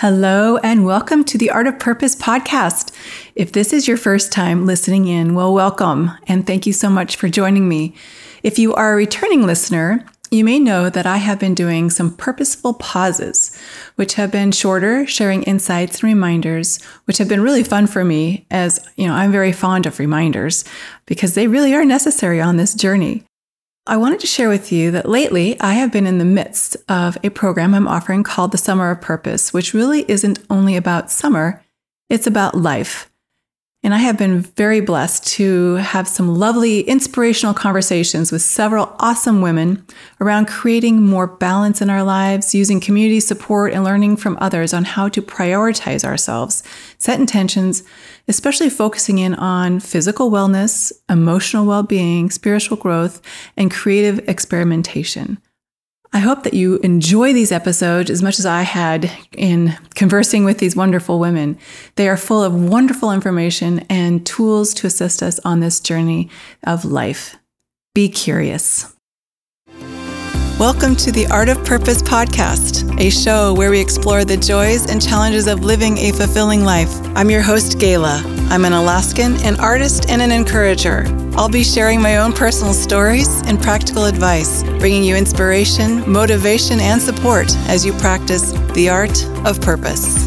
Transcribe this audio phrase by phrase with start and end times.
[0.00, 2.94] Hello, and welcome to the Art of Purpose podcast.
[3.34, 7.16] If this is your first time listening in, well, welcome, and thank you so much
[7.16, 7.94] for joining me.
[8.42, 12.14] If you are a returning listener, you may know that I have been doing some
[12.14, 13.58] purposeful pauses,
[13.94, 18.46] which have been shorter, sharing insights and reminders, which have been really fun for me
[18.50, 20.62] as, you know, I'm very fond of reminders
[21.06, 23.24] because they really are necessary on this journey.
[23.88, 27.16] I wanted to share with you that lately I have been in the midst of
[27.22, 31.62] a program I'm offering called the Summer of Purpose, which really isn't only about summer,
[32.10, 33.08] it's about life.
[33.86, 39.40] And I have been very blessed to have some lovely inspirational conversations with several awesome
[39.40, 39.86] women
[40.20, 44.82] around creating more balance in our lives, using community support, and learning from others on
[44.82, 46.64] how to prioritize ourselves,
[46.98, 47.84] set intentions,
[48.26, 53.22] especially focusing in on physical wellness, emotional well being, spiritual growth,
[53.56, 55.38] and creative experimentation.
[56.16, 60.56] I hope that you enjoy these episodes as much as I had in conversing with
[60.56, 61.58] these wonderful women.
[61.96, 66.30] They are full of wonderful information and tools to assist us on this journey
[66.66, 67.36] of life.
[67.94, 68.95] Be curious.
[70.58, 75.06] Welcome to the Art of Purpose podcast, a show where we explore the joys and
[75.06, 76.88] challenges of living a fulfilling life.
[77.14, 78.22] I'm your host, Gayla.
[78.50, 81.04] I'm an Alaskan, an artist, and an encourager.
[81.34, 87.02] I'll be sharing my own personal stories and practical advice, bringing you inspiration, motivation, and
[87.02, 90.26] support as you practice the art of purpose.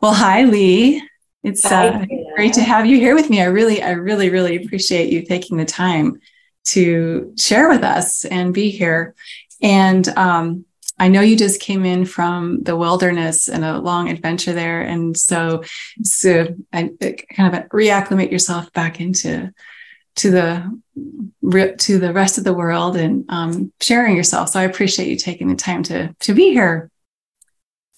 [0.00, 1.02] Well, hi, Leigh.
[1.42, 2.02] It's uh,
[2.34, 3.42] great to have you here with me.
[3.42, 6.18] I really, I really, really appreciate you taking the time
[6.66, 9.14] to share with us and be here.
[9.62, 10.64] And um,
[10.98, 15.16] I know you just came in from the wilderness and a long adventure there, and
[15.16, 15.62] so
[16.02, 16.90] so I,
[17.34, 19.52] kind of reacclimate yourself back into
[20.16, 20.80] to the
[21.78, 24.48] to the rest of the world and um, sharing yourself.
[24.50, 26.90] So I appreciate you taking the time to to be here.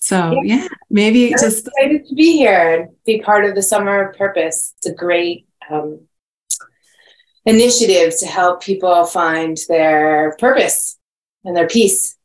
[0.00, 3.62] So yeah, yeah maybe I'm just excited to be here and be part of the
[3.62, 4.75] Summer of Purpose.
[4.78, 6.00] It's a great um,
[7.48, 10.98] initiative to help people find their purpose
[11.44, 12.16] and their peace.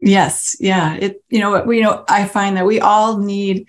[0.00, 0.94] Yes, yeah.
[0.94, 3.68] It you know we you know I find that we all need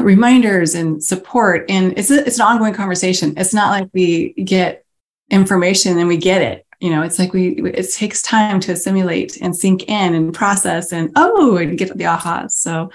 [0.00, 3.34] reminders and support and it's a, it's an ongoing conversation.
[3.36, 4.84] It's not like we get
[5.30, 6.66] information and we get it.
[6.80, 10.92] You know, it's like we it takes time to assimilate and sink in and process
[10.92, 12.52] and oh and get the ahas.
[12.52, 12.90] So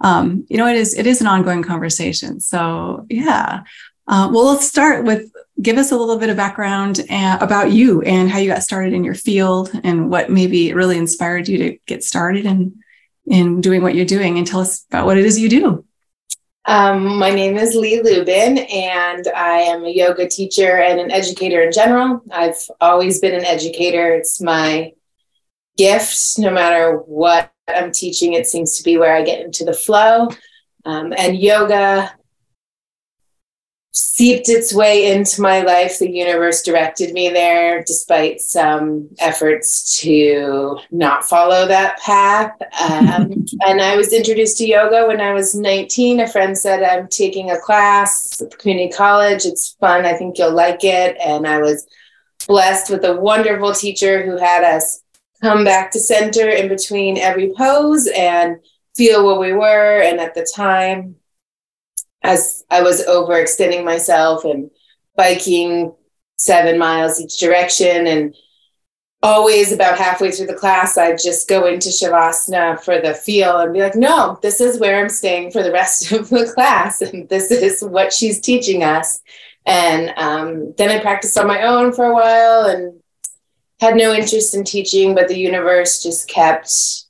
[0.00, 2.40] um, you know, it is it is an ongoing conversation.
[2.40, 3.62] So yeah.
[4.08, 8.02] Uh, well, let's start with give us a little bit of background uh, about you
[8.02, 11.78] and how you got started in your field and what maybe really inspired you to
[11.86, 12.78] get started in
[13.26, 14.38] in doing what you're doing.
[14.38, 15.84] And tell us about what it is you do.
[16.66, 21.62] Um, my name is Leigh Lubin and i am a yoga teacher and an educator
[21.62, 22.22] in general.
[22.32, 24.12] I've always been an educator.
[24.14, 24.92] It's my
[25.76, 28.32] gift no matter what i'm teaching.
[28.32, 30.28] It seems to be where i get into the flow.
[30.84, 32.15] Um, and yoga
[33.96, 35.98] seeped its way into my life.
[35.98, 42.52] The universe directed me there, despite some efforts to not follow that path.
[42.78, 46.20] Um, and I was introduced to yoga when I was 19.
[46.20, 49.46] A friend said, I'm taking a class at the community college.
[49.46, 50.04] It's fun.
[50.04, 51.16] I think you'll like it.
[51.18, 51.86] And I was
[52.46, 55.02] blessed with a wonderful teacher who had us
[55.40, 58.58] come back to center in between every pose and
[58.94, 60.02] feel where we were.
[60.02, 61.16] And at the time,
[62.26, 64.68] as I was overextending myself and
[65.16, 65.94] biking
[66.36, 68.08] seven miles each direction.
[68.08, 68.34] And
[69.22, 73.72] always about halfway through the class, I'd just go into Shavasana for the feel and
[73.72, 77.00] be like, no, this is where I'm staying for the rest of the class.
[77.00, 79.20] And this is what she's teaching us.
[79.64, 83.00] And um, then I practiced on my own for a while and
[83.80, 87.05] had no interest in teaching, but the universe just kept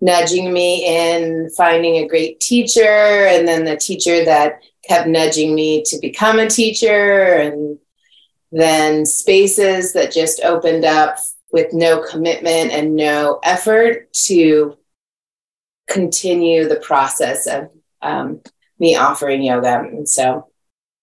[0.00, 5.82] nudging me in finding a great teacher and then the teacher that kept nudging me
[5.84, 7.78] to become a teacher and
[8.50, 11.18] then spaces that just opened up
[11.52, 14.76] with no commitment and no effort to
[15.88, 17.70] continue the process of
[18.00, 18.40] um,
[18.78, 19.80] me offering yoga.
[19.80, 20.48] And so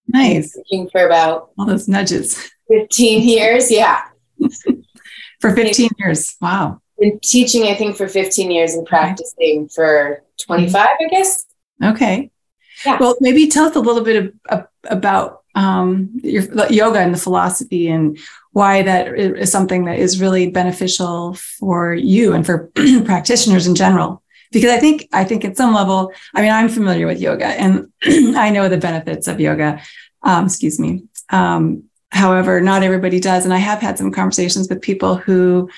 [0.08, 0.58] nice.
[0.92, 2.50] For about all those nudges.
[2.70, 4.02] 15 years yeah.
[5.40, 6.36] For 15 years.
[6.42, 11.46] Wow been teaching, I think, for 15 years and practicing for 25, I guess.
[11.84, 12.32] Okay.
[12.86, 12.98] Yeah.
[13.00, 17.20] Well, maybe tell us a little bit of, of, about um, your yoga and the
[17.20, 18.18] philosophy and
[18.52, 22.72] why that is something that is really beneficial for you and for
[23.06, 24.22] practitioners in general.
[24.52, 27.92] Because I think, I think at some level, I mean, I'm familiar with yoga and
[28.04, 29.82] I know the benefits of yoga.
[30.24, 31.04] Um, excuse me.
[31.30, 33.44] Um, however, not everybody does.
[33.44, 35.70] And I have had some conversations with people who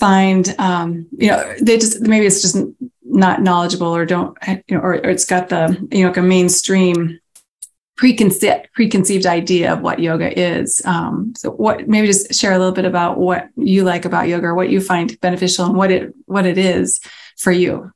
[0.00, 2.56] find um, you know they just maybe it's just
[3.04, 4.36] not knowledgeable or don't
[4.66, 7.18] you know or, or it's got the you know like a mainstream
[7.96, 12.72] preconceived preconceived idea of what yoga is um, so what maybe just share a little
[12.72, 16.14] bit about what you like about yoga or what you find beneficial and what it
[16.24, 17.00] what it is
[17.36, 17.92] for you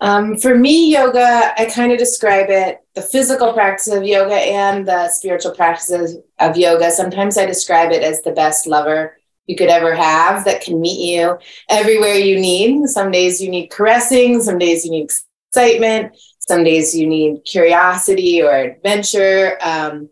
[0.00, 4.86] um, for me, yoga, I kind of describe it the physical practice of yoga and
[4.86, 6.90] the spiritual practices of yoga.
[6.90, 11.14] Sometimes I describe it as the best lover you could ever have that can meet
[11.14, 11.38] you
[11.68, 12.86] everywhere you need.
[12.88, 15.10] Some days you need caressing, some days you need
[15.50, 19.58] excitement, some days you need curiosity or adventure.
[19.60, 20.08] Um,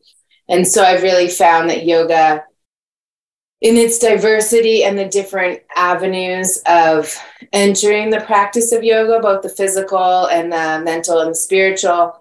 [0.48, 2.44] and so I've really found that yoga
[3.62, 7.16] in its diversity and the different avenues of
[7.52, 12.18] entering the practice of yoga, both the physical and the mental and the spiritual,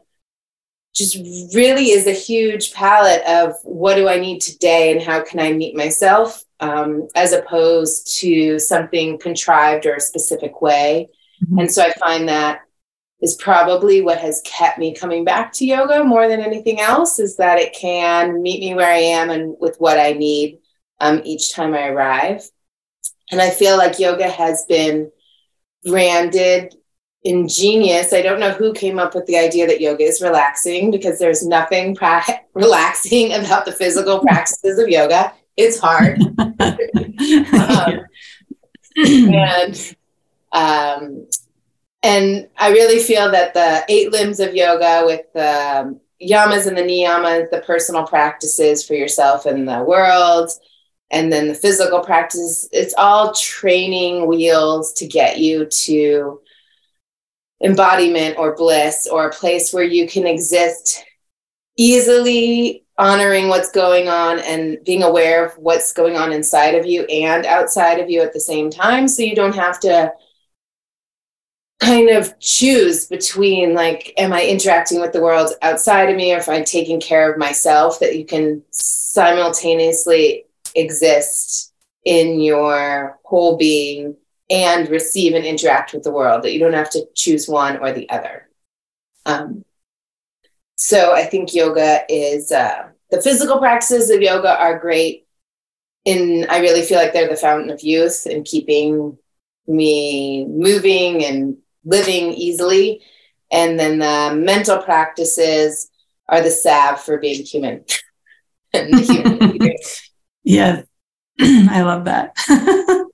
[0.94, 1.16] just
[1.56, 5.52] really is a huge palette of what do I need today and how can I
[5.54, 11.10] meet myself, um, as opposed to something contrived or a specific way.
[11.44, 11.60] Mm-hmm.
[11.60, 12.62] And so I find that
[13.22, 17.38] is probably what has kept me coming back to yoga more than anything else is
[17.38, 20.60] that it can meet me where I am and with what I need
[21.00, 22.44] um, each time I arrive.
[23.32, 25.12] And I feel like yoga has been
[25.86, 26.76] branded
[27.24, 28.14] ingenious.
[28.14, 31.46] I don't know who came up with the idea that yoga is relaxing because there's
[31.46, 32.24] nothing pra-
[32.54, 35.34] relaxing about the physical practices of yoga.
[35.58, 36.20] It's hard.
[36.40, 38.06] um,
[38.98, 39.96] and
[40.52, 41.28] um,
[42.04, 46.82] and I really feel that the eight limbs of yoga with the yamas and the
[46.82, 50.50] niyamas, the personal practices for yourself and the world,
[51.12, 56.40] and then the physical practice it's all training wheels to get you to
[57.64, 61.04] embodiment or bliss or a place where you can exist
[61.78, 67.04] easily honoring what's going on and being aware of what's going on inside of you
[67.06, 70.12] and outside of you at the same time so you don't have to
[71.80, 76.38] kind of choose between like am i interacting with the world outside of me or
[76.38, 80.46] if i'm taking care of myself that you can simultaneously
[80.76, 81.74] exist
[82.06, 84.16] in your whole being
[84.52, 87.94] and receive and interact with the world, that you don't have to choose one or
[87.94, 88.50] the other.
[89.26, 89.64] Um,
[90.76, 95.28] so I think yoga is uh, the physical practices of yoga are great.
[96.06, 99.18] and I really feel like they're the fountain of youth and keeping
[99.68, 103.02] me moving and living easily.
[103.52, 105.90] And then the mental practices
[106.28, 107.84] are the salve for being human.
[108.74, 109.60] human
[110.44, 110.82] yeah,
[111.40, 112.36] I love that.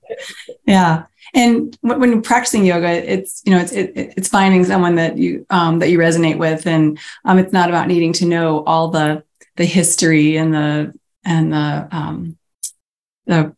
[0.66, 1.04] yeah.
[1.34, 5.44] And when you're practicing yoga, it's you know it's it, it's finding someone that you
[5.50, 9.22] um, that you resonate with, and um, it's not about needing to know all the
[9.58, 10.94] the history and the
[11.24, 12.38] and the um,
[13.26, 13.54] the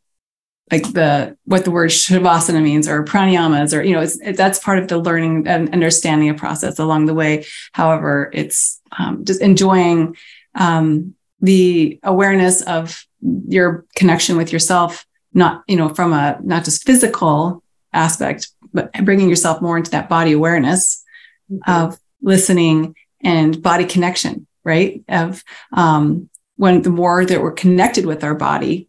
[0.73, 4.59] like the what the word shavasana means or pranayamas or you know it's it, that's
[4.59, 7.45] part of the learning and understanding a process along the way.
[7.73, 10.17] However, it's um, just enjoying
[10.55, 13.07] um, the awareness of
[13.49, 17.63] your connection with yourself not you know from a not just physical
[17.93, 21.05] aspect but bringing yourself more into that body awareness
[21.51, 21.71] mm-hmm.
[21.71, 25.43] of listening and body connection right of
[25.73, 28.89] um, when the more that we're connected with our body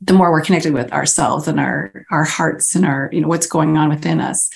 [0.00, 3.46] the more we're connected with ourselves and our our hearts and our you know what's
[3.46, 4.50] going on within us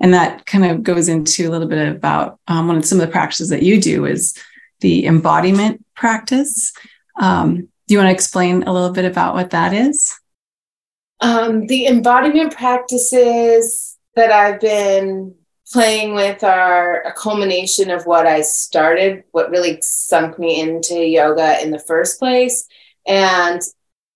[0.00, 3.06] and that kind of goes into a little bit about um, one of some of
[3.06, 4.36] the practices that you do is
[4.80, 6.72] the embodiment practice
[7.20, 10.16] um, do you want to explain a little bit about what that is?
[11.20, 15.34] Um, the embodiment practices that I've been
[15.72, 21.62] playing with are a culmination of what I started, what really sunk me into yoga
[21.62, 22.66] in the first place.
[23.06, 23.60] And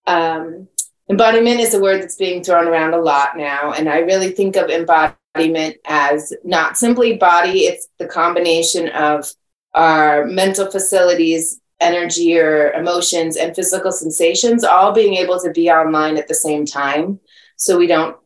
[0.06, 0.68] um,
[1.08, 3.72] embodiment is a word that's being thrown around a lot now.
[3.72, 9.30] And I really think of embodiment as not simply body, it's the combination of
[9.74, 16.16] our mental facilities, energy or emotions and physical sensations all being able to be online
[16.16, 17.18] at the same time
[17.56, 18.16] so we don't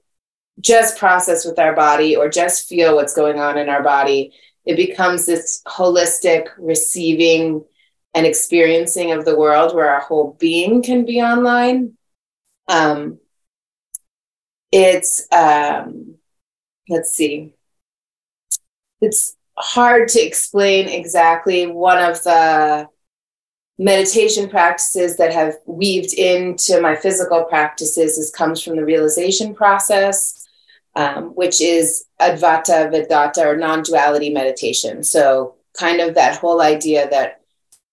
[0.61, 4.33] just process with our body or just feel what's going on in our body
[4.69, 7.65] it becomes this holistic receiving
[8.15, 11.97] and experiencing of the world where our whole being can be online.
[12.69, 13.19] Um,
[14.71, 16.17] it's um,
[16.87, 17.55] let's see.
[19.01, 22.89] It's hard to explain exactly one of the
[23.79, 30.38] meditation practices that have weaved into my physical practices is comes from the realization process,
[30.99, 35.05] um, which is Advaita Vedanta or non-duality meditation.
[35.05, 37.41] So kind of that whole idea that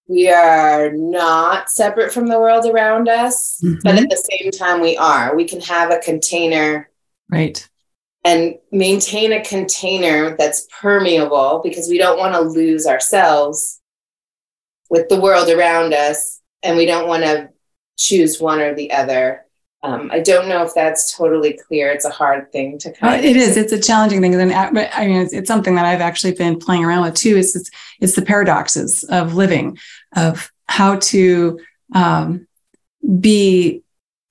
[0.08, 3.80] we are not separate from the world around us, mm-hmm.
[3.84, 5.36] but at the same time, we are.
[5.36, 6.90] We can have a container.
[7.30, 7.68] Right.
[8.24, 13.82] And maintain a container that's permeable because we don't want to lose ourselves
[14.90, 17.50] with the world around us and we don't want to
[17.98, 19.45] choose one or the other.
[19.86, 21.92] Um, I don't know if that's totally clear.
[21.92, 23.24] It's a hard thing to kind.
[23.24, 23.56] It is.
[23.56, 24.34] It's a challenging thing.
[24.34, 27.38] And I mean, it's, it's, something that I've actually been playing around with too.
[27.38, 27.70] Is it's,
[28.02, 29.78] it's the paradoxes of living,
[30.16, 31.60] of how to
[31.94, 32.48] um,
[33.20, 33.84] be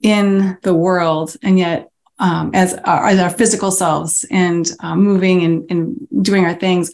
[0.02, 5.44] in the world and yet um, as, our, as our physical selves and uh, moving
[5.44, 6.90] and, and doing our things,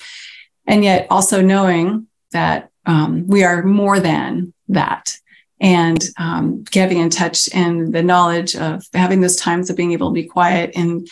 [0.66, 5.16] and yet also knowing that um, we are more than that
[5.60, 10.10] and um, getting in touch and the knowledge of having those times of being able
[10.10, 11.06] to be quiet and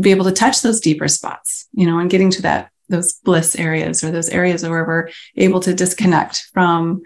[0.00, 3.56] be able to touch those deeper spots, you know, and getting to that those bliss
[3.56, 7.02] areas or those areas where we're able to disconnect from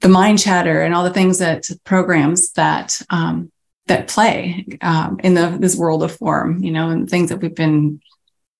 [0.00, 3.50] the mind chatter and all the things that programs that um,
[3.86, 7.54] that play um, in the this world of form, you know, and things that we've
[7.54, 8.00] been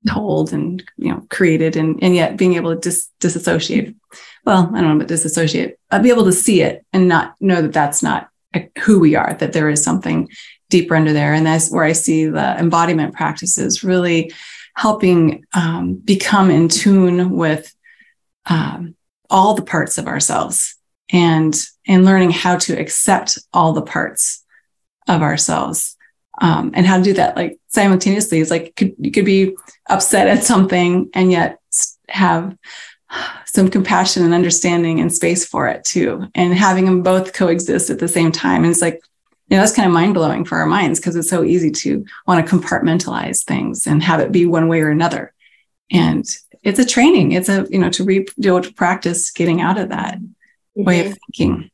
[0.08, 3.94] told and you know created, and and yet being able to dis- disassociate
[4.44, 7.62] well, I don't know, but disassociate, I'll be able to see it and not know
[7.62, 8.28] that that's not
[8.80, 10.28] who we are, that there is something
[10.68, 11.32] deeper under there.
[11.32, 14.32] And that's where I see the embodiment practices really
[14.74, 17.72] helping um, become in tune with
[18.46, 18.96] um,
[19.30, 20.76] all the parts of ourselves
[21.12, 21.54] and
[21.86, 24.44] and learning how to accept all the parts
[25.08, 25.96] of ourselves
[26.40, 29.54] um, and how to do that like simultaneously is like could, could be
[29.88, 31.58] upset at something and yet
[32.08, 32.56] have
[33.46, 37.98] some compassion and understanding and space for it too and having them both coexist at
[37.98, 39.02] the same time and it's like
[39.48, 42.46] you know that's kind of mind-blowing for our minds because it's so easy to want
[42.46, 45.34] to compartmentalize things and have it be one way or another
[45.90, 46.24] and
[46.62, 49.78] it's a training it's a you know to re be able to practice getting out
[49.78, 50.84] of that mm-hmm.
[50.84, 51.14] way of mm-hmm.
[51.26, 51.70] thinking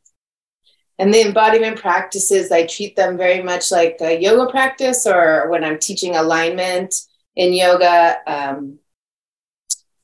[0.99, 5.63] and the embodiment practices i treat them very much like a yoga practice or when
[5.63, 6.95] i'm teaching alignment
[7.39, 8.79] in yoga um,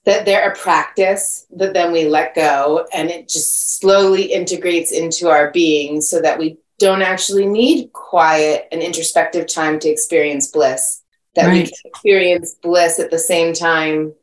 [0.04, 5.28] that they're a practice that then we let go and it just slowly integrates into
[5.28, 11.02] our being so that we don't actually need quiet and introspective time to experience bliss
[11.34, 11.52] that right.
[11.52, 14.14] we can experience bliss at the same time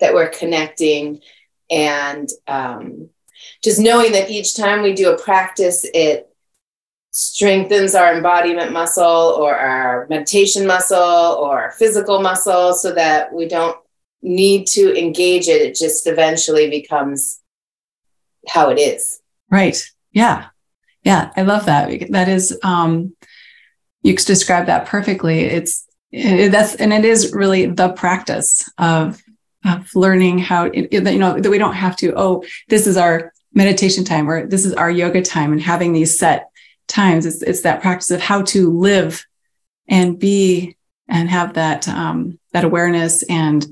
[0.00, 1.20] that we're connecting
[1.70, 3.10] and um,
[3.62, 6.33] just knowing that each time we do a practice it
[7.16, 13.46] strengthens our embodiment muscle or our meditation muscle or our physical muscle so that we
[13.46, 13.78] don't
[14.20, 17.40] need to engage it, it just eventually becomes
[18.48, 19.20] how it is.
[19.48, 19.80] Right.
[20.10, 20.46] Yeah.
[21.04, 21.30] Yeah.
[21.36, 22.10] I love that.
[22.10, 23.14] That is, um,
[24.02, 25.42] you describe that perfectly.
[25.44, 29.22] It's, it, that's, and it is really the practice of,
[29.64, 33.32] of learning how, it, you know, that we don't have to, oh, this is our
[33.52, 36.50] meditation time or this is our yoga time and having these set
[36.86, 37.26] times.
[37.26, 39.24] It's, it's that practice of how to live
[39.88, 40.76] and be
[41.08, 43.66] and have that, um, that awareness and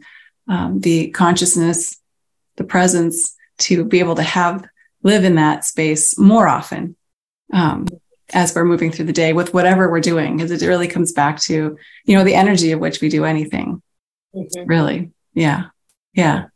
[0.49, 1.99] um, the consciousness,
[2.57, 4.65] the presence to be able to have
[5.03, 6.97] live in that space more often
[7.53, 7.87] um,
[8.33, 11.41] as we're moving through the day with whatever we're doing, because it really comes back
[11.41, 13.83] to you know the energy of which we do anything.
[14.35, 14.67] Mm-hmm.
[14.67, 15.67] Really, yeah,
[16.15, 16.47] yeah.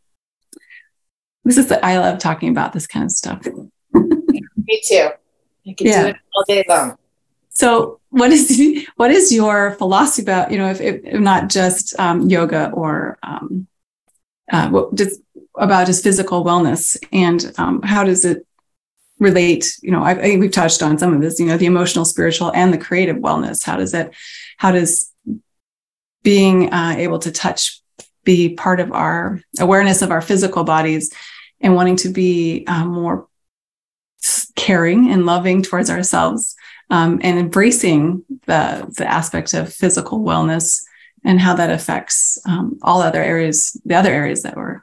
[1.44, 3.46] This is the, I love talking about this kind of stuff.
[3.92, 5.10] Me too.
[5.68, 6.02] I could yeah.
[6.02, 6.98] do it all day long.
[7.50, 8.60] So, what is
[8.96, 13.66] what is your philosophy about you know if, if not just um, yoga or um,
[14.52, 15.20] uh, what, just
[15.56, 18.46] about his physical wellness and um, how does it
[19.18, 21.66] relate you know I, I, think we've touched on some of this you know the
[21.66, 24.14] emotional spiritual and the creative wellness how does it
[24.58, 25.10] how does
[26.22, 27.80] being uh, able to touch
[28.24, 31.10] be part of our awareness of our physical bodies
[31.60, 33.28] and wanting to be um, more
[34.56, 36.56] caring and loving towards ourselves
[36.90, 40.82] um, and embracing the the aspect of physical wellness
[41.24, 44.82] and how that affects um, all other areas, the other areas that we're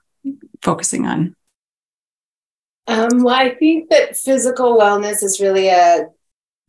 [0.61, 1.35] focusing on?
[2.85, 6.07] Um, well, I think that physical wellness is really a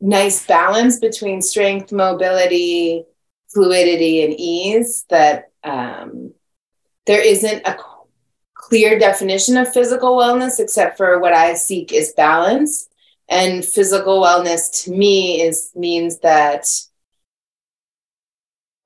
[0.00, 3.04] nice balance between strength, mobility,
[3.52, 5.04] fluidity, and ease.
[5.08, 6.32] That um,
[7.06, 7.74] there isn't a
[8.68, 12.88] clear definition of physical wellness, except for what I seek is balance.
[13.28, 16.66] And physical wellness to me is means that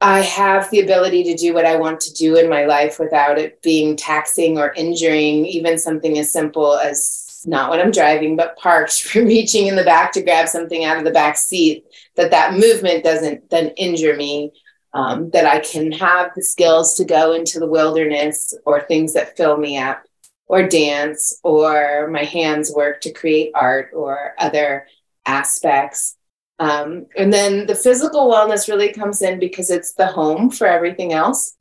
[0.00, 3.38] I have the ability to do what I want to do in my life without
[3.38, 8.56] it being taxing or injuring, even something as simple as not when I'm driving, but
[8.56, 11.84] parked reaching in the back to grab something out of the back seat,
[12.16, 14.52] that that movement doesn't then injure me,
[14.94, 19.36] um, that I can have the skills to go into the wilderness or things that
[19.36, 20.02] fill me up
[20.46, 24.86] or dance or my hands work to create art or other
[25.26, 26.16] aspects.
[26.58, 31.12] Um, and then the physical wellness really comes in because it's the home for everything
[31.12, 31.54] else.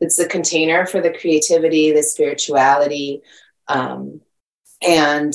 [0.00, 3.22] It's the container for the creativity, the spirituality,
[3.68, 4.20] um,
[4.80, 5.34] and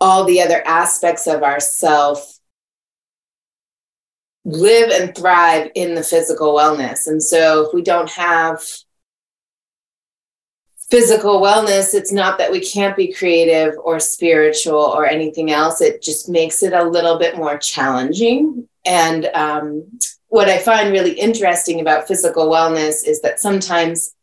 [0.00, 2.38] all the other aspects of ourself
[4.44, 7.06] live and thrive in the physical wellness.
[7.06, 8.62] And so if we don't have
[10.90, 15.80] physical wellness, it's not that we can't be creative or spiritual or anything else.
[15.80, 18.68] It just makes it a little bit more challenging.
[18.84, 24.14] And um, what I find really interesting about physical wellness is that sometimes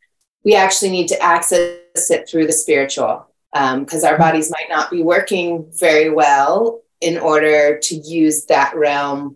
[0.44, 4.92] we actually need to access it through the spiritual because um, our bodies might not
[4.92, 9.36] be working very well in order to use that realm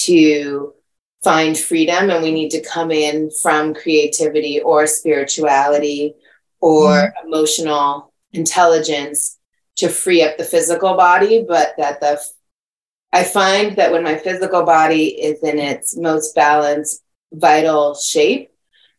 [0.00, 0.74] to
[1.22, 6.14] find freedom and we need to come in from creativity or spirituality
[6.60, 7.26] or mm-hmm.
[7.26, 9.38] emotional intelligence
[9.76, 12.20] to free up the physical body but that the
[13.12, 18.50] i find that when my physical body is in its most balanced vital shape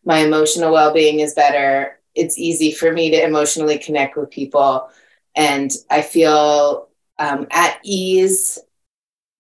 [0.06, 4.90] my emotional well-being is better it's easy for me to emotionally connect with people
[5.36, 6.88] and i feel
[7.20, 8.60] um, at ease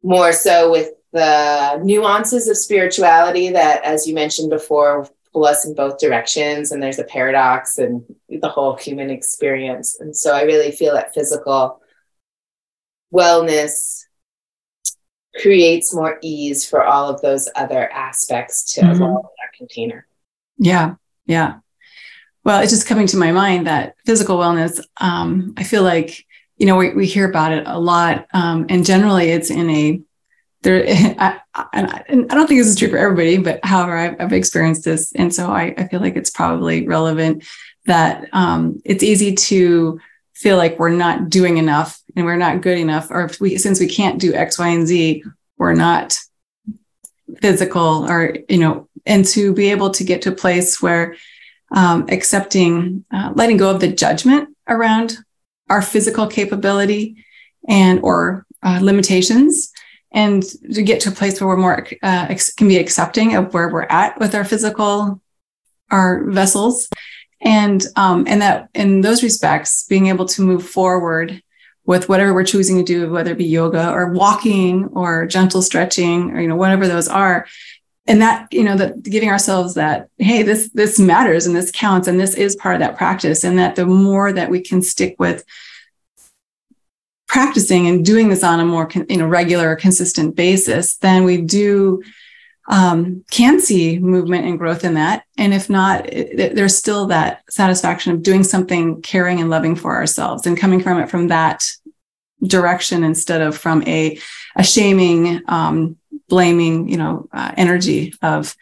[0.03, 5.73] more so with the nuances of spirituality that, as you mentioned before, pull us in
[5.73, 9.99] both directions, and there's a paradox and the whole human experience.
[9.99, 11.81] And so I really feel that physical
[13.13, 14.05] wellness
[15.41, 18.91] creates more ease for all of those other aspects to mm-hmm.
[18.91, 20.07] evolve in our container.
[20.57, 21.59] Yeah, yeah.
[22.43, 26.25] Well, it's just coming to my mind that physical wellness, um, I feel like,
[26.57, 28.27] you know, we, we hear about it a lot.
[28.33, 30.01] Um, and generally it's in a
[30.63, 30.85] there,
[31.19, 31.39] I,
[31.73, 35.11] and I don't think this is true for everybody, but however, I've, I've experienced this.
[35.13, 37.45] And so I, I, feel like it's probably relevant
[37.85, 39.99] that um, it's easy to
[40.33, 43.87] feel like we're not doing enough and we're not good enough, or we, since we
[43.87, 45.23] can't do X, Y, and Z,
[45.57, 46.17] we're not
[47.41, 51.15] physical or, you know, and to be able to get to a place where
[51.71, 55.17] um, accepting, uh, letting go of the judgment around
[55.69, 57.25] our physical capability
[57.67, 59.72] and or uh, limitations
[60.13, 63.69] and to get to a place where we're more uh, can be accepting of where
[63.69, 65.19] we're at with our physical
[65.91, 66.89] our vessels.
[67.41, 71.41] And um, and that in those respects being able to move forward
[71.85, 76.31] with whatever we're choosing to do whether it be yoga or walking or gentle stretching
[76.31, 77.45] or you know whatever those are.
[78.05, 82.07] And that you know that giving ourselves that hey this this matters and this counts
[82.07, 85.15] and this is part of that practice and that the more that we can stick
[85.19, 85.43] with
[87.33, 91.99] practicing and doing this on a more you know regular consistent basis then we do
[92.67, 95.25] um, can see movement and growth in that.
[95.37, 99.95] And if not it, there's still that satisfaction of doing something caring and loving for
[99.95, 101.65] ourselves and coming from it from that
[102.41, 104.17] direction instead of from a
[104.55, 105.97] a shaming um,
[106.29, 108.55] blaming you know uh, energy of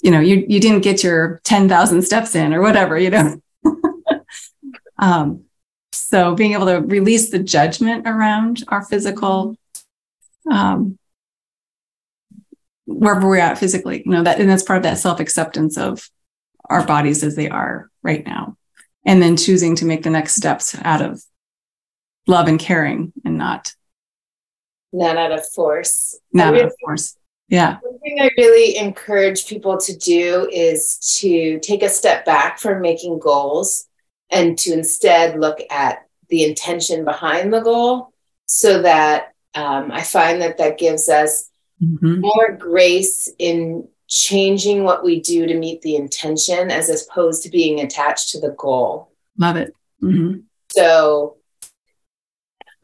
[0.00, 3.42] you know you you didn't get your 10,000 steps in or whatever you know?
[4.98, 5.46] Um
[6.12, 9.56] so being able to release the judgment around our physical,
[10.50, 10.98] um,
[12.84, 16.10] wherever we're at physically, you know, that, and that's part of that self acceptance of
[16.68, 18.58] our bodies as they are right now.
[19.06, 21.22] And then choosing to make the next steps out of
[22.26, 23.72] love and caring and not.
[24.92, 26.20] Not out of force.
[26.30, 27.16] Not out of force.
[27.48, 27.78] Yeah.
[27.80, 32.82] One thing I really encourage people to do is to take a step back from
[32.82, 33.88] making goals
[34.32, 38.12] and to instead look at the intention behind the goal
[38.46, 41.50] so that um, I find that that gives us
[41.82, 42.20] mm-hmm.
[42.20, 47.80] more grace in changing what we do to meet the intention as opposed to being
[47.80, 49.12] attached to the goal.
[49.38, 49.74] Love it.
[50.02, 50.40] Mm-hmm.
[50.70, 51.36] So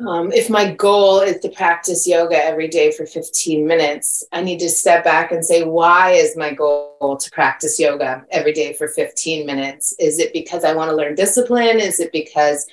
[0.06, 4.60] um, if my goal is to practice yoga every day for 15 minutes, I need
[4.60, 8.86] to step back and say, why is my goal to practice yoga every day for
[8.86, 9.94] 15 minutes?
[9.98, 11.80] Is it because I want to learn discipline?
[11.80, 12.64] Is it because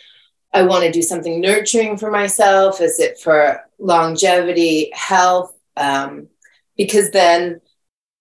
[0.53, 2.79] I want to do something nurturing for myself?
[2.79, 5.55] Is it for longevity, health?
[5.75, 6.27] Um,
[6.77, 7.59] because then,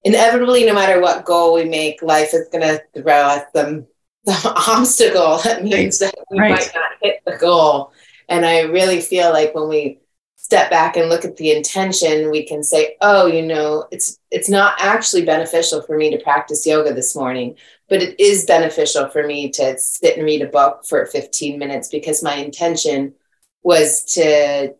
[0.03, 3.87] inevitably, no matter what goal we make, life is going to throw us the,
[4.25, 6.53] the obstacle that means that we right.
[6.53, 7.93] might not hit the goal.
[8.29, 10.01] And I really feel like when we
[10.37, 14.49] step back and look at the intention, we can say, oh, you know, it's it's
[14.49, 17.57] not actually beneficial for me to practice yoga this morning,
[17.89, 21.89] but it is beneficial for me to sit and read a book for 15 minutes
[21.89, 23.15] because my intention
[23.63, 24.75] was to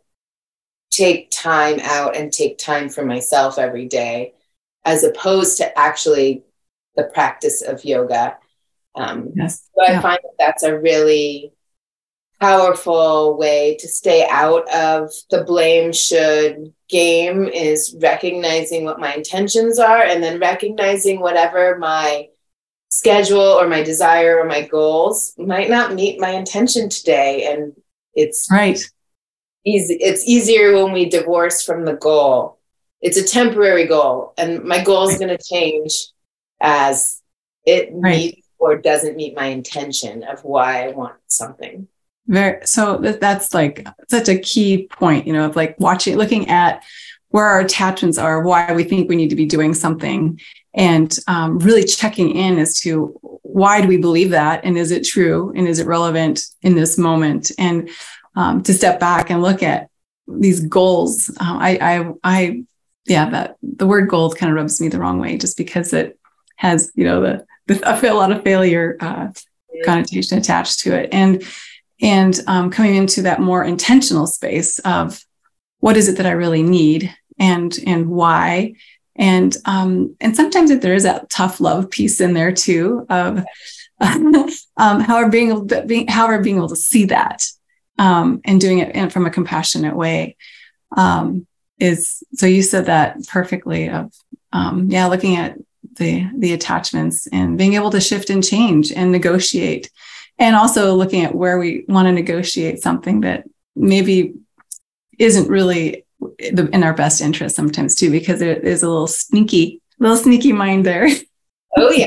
[0.91, 4.35] take time out and take time for myself every day
[4.85, 6.45] as opposed to actually
[6.97, 8.37] the practice of yoga
[8.95, 9.69] Um, yes.
[9.75, 10.01] So I yeah.
[10.01, 11.53] find that that's a really
[12.45, 19.79] powerful way to stay out of the blame should game is recognizing what my intentions
[19.79, 22.29] are and then recognizing whatever my
[22.91, 27.73] schedule or my desire or my goals might not meet my intention today and
[28.15, 28.79] it's right
[29.65, 32.59] easy it's easier when we divorce from the goal
[33.01, 35.21] it's a temporary goal and my goal is right.
[35.21, 36.09] going to change
[36.61, 37.23] as
[37.65, 38.17] it right.
[38.17, 41.89] meets or doesn't meet my intention of why i want something
[42.27, 46.83] very so that's like such a key point, you know, of like watching, looking at
[47.29, 50.41] where our attachments are, why we think we need to be doing something,
[50.73, 55.05] and um, really checking in as to why do we believe that, and is it
[55.05, 57.91] true, and is it relevant in this moment, and
[58.37, 59.89] um, to step back and look at
[60.27, 61.29] these goals.
[61.41, 62.65] Um, I, I, I,
[63.07, 66.19] yeah, that the word goals kind of rubs me the wrong way, just because it
[66.57, 69.29] has, you know, the, the I feel a lot of failure uh,
[69.85, 71.43] connotation attached to it, and
[72.01, 75.25] and um, coming into that more intentional space of
[75.81, 78.75] what is it that I really need and and why.
[79.17, 83.45] And um, and sometimes if there is that tough love piece in there too of
[84.01, 87.47] um, however being able to, being however being able to see that
[87.99, 90.37] um, and doing it in, from a compassionate way
[90.97, 91.47] um,
[91.79, 94.13] is so you said that perfectly of
[94.53, 95.57] um, yeah looking at
[95.97, 99.91] the the attachments and being able to shift and change and negotiate
[100.39, 103.45] and also looking at where we want to negotiate something that
[103.77, 104.35] maybe
[105.19, 106.05] isn't really
[106.39, 110.85] in our best interest sometimes too because there is a little sneaky little sneaky mind
[110.85, 111.09] there.
[111.77, 112.07] Oh yeah.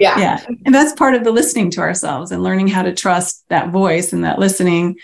[0.00, 0.18] Yeah.
[0.18, 0.44] Yeah.
[0.66, 4.12] And that's part of the listening to ourselves and learning how to trust that voice
[4.12, 4.98] and that listening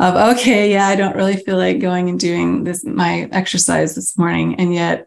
[0.00, 4.18] of okay yeah i don't really feel like going and doing this my exercise this
[4.18, 5.06] morning and yet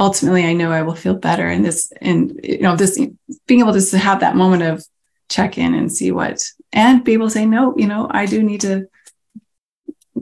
[0.00, 1.46] ultimately i know i will feel better.
[1.46, 2.98] And this and you know this
[3.46, 4.86] being able to have that moment of
[5.28, 8.88] check in and see what, and people say, no, you know, I do need to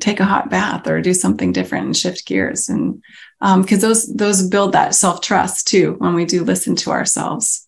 [0.01, 2.69] take a hot bath or do something different and shift gears.
[2.69, 3.03] And
[3.41, 7.67] because um, those, those build that self trust too when we do listen to ourselves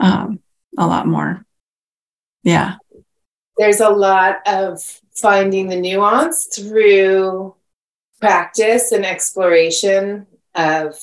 [0.00, 0.40] um,
[0.76, 1.44] a lot more.
[2.42, 2.76] Yeah.
[3.56, 4.82] There's a lot of
[5.14, 7.54] finding the nuance through
[8.20, 10.96] practice and exploration of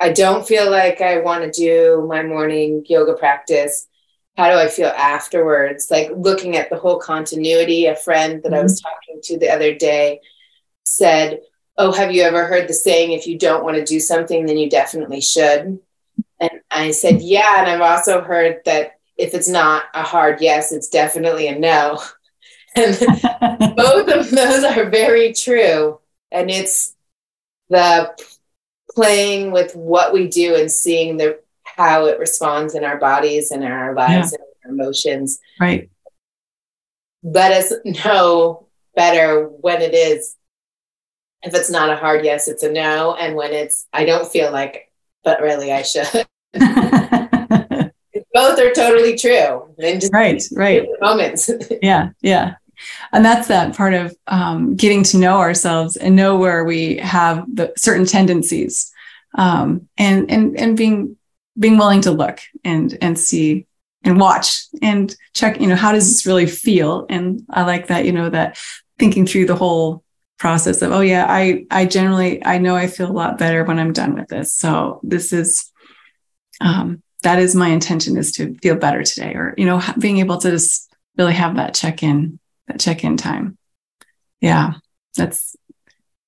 [0.00, 3.86] I don't feel like I want to do my morning yoga practice
[4.36, 5.90] how do I feel afterwards?
[5.90, 7.86] Like looking at the whole continuity.
[7.86, 8.54] A friend that mm-hmm.
[8.54, 8.88] I was mm-hmm.
[8.88, 10.20] talking to the other day
[10.84, 11.40] said,
[11.76, 14.56] Oh, have you ever heard the saying, if you don't want to do something, then
[14.56, 15.78] you definitely should?
[16.40, 17.60] And I said, Yeah.
[17.60, 22.00] And I've also heard that if it's not a hard yes, it's definitely a no.
[22.76, 22.98] And
[23.76, 26.00] both of those are very true.
[26.32, 26.96] And it's
[27.70, 28.12] the
[28.90, 31.38] playing with what we do and seeing the
[31.76, 34.38] how it responds in our bodies and in our lives yeah.
[34.64, 35.38] and our emotions.
[35.60, 35.90] Right.
[37.22, 40.36] Let us know better when it is.
[41.42, 43.14] If it's not a hard yes, it's a no.
[43.14, 44.90] And when it's, I don't feel like,
[45.24, 46.06] but really I should.
[48.32, 49.74] Both are totally true.
[49.78, 50.86] And just right, right.
[51.00, 51.50] Moments.
[51.82, 52.54] yeah, yeah
[53.12, 57.44] and that's that part of um, getting to know ourselves and know where we have
[57.52, 58.92] the certain tendencies
[59.36, 61.16] um, and and and being
[61.58, 63.66] being willing to look and and see
[64.02, 67.06] and watch and check you know how does this really feel?
[67.08, 68.58] And i like that you know that
[68.98, 70.02] thinking through the whole
[70.38, 73.78] process of oh yeah i i generally i know i feel a lot better when
[73.78, 74.52] i'm done with this.
[74.52, 75.70] So this is
[76.60, 80.38] um that is my intention is to feel better today or you know being able
[80.38, 83.56] to just really have that check in that check in time.
[84.40, 84.74] Yeah
[85.16, 85.56] that's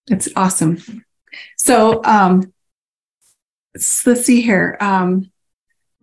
[0.06, 1.04] that's awesome.
[1.56, 2.52] So um
[4.06, 4.76] let's see here.
[4.80, 5.30] Um,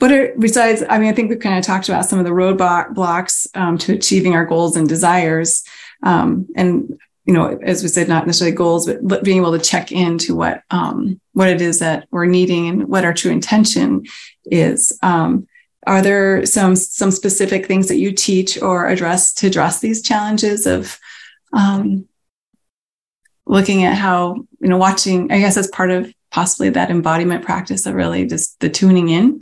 [0.01, 0.83] are besides?
[0.89, 3.93] I mean, I think we've kind of talked about some of the roadblocks um, to
[3.93, 5.63] achieving our goals and desires,
[6.03, 9.91] um, and you know, as we said, not necessarily goals, but being able to check
[9.91, 14.03] into what um, what it is that we're needing and what our true intention
[14.45, 14.97] is.
[15.01, 15.47] Um,
[15.85, 20.65] are there some some specific things that you teach or address to address these challenges
[20.65, 20.99] of
[21.53, 22.07] um,
[23.45, 25.31] looking at how you know watching?
[25.31, 29.41] I guess as part of possibly that embodiment practice of really just the tuning in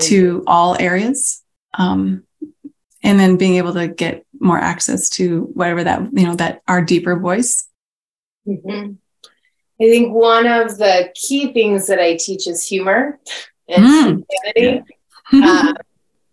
[0.00, 1.42] to all areas
[1.76, 2.22] um,
[3.02, 6.82] and then being able to get more access to whatever that you know that our
[6.82, 7.68] deeper voice
[8.46, 8.92] mm-hmm.
[9.80, 13.18] i think one of the key things that i teach is humor
[13.68, 14.24] and
[14.54, 14.84] mm.
[15.32, 15.74] uh,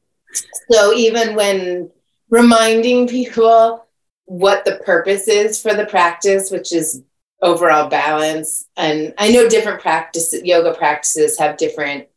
[0.72, 1.90] so even when
[2.30, 3.86] reminding people
[4.26, 7.04] what the purpose is for the practice which is
[7.42, 8.68] overall balance.
[8.78, 12.08] And I know different practice yoga practices have different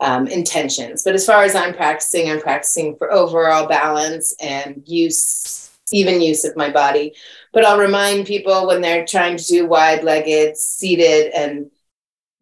[0.00, 1.02] um, intentions.
[1.02, 6.44] But as far as I'm practicing, I'm practicing for overall balance and use, even use
[6.44, 7.14] of my body.
[7.52, 11.70] But I'll remind people when they're trying to do wide legged, seated, and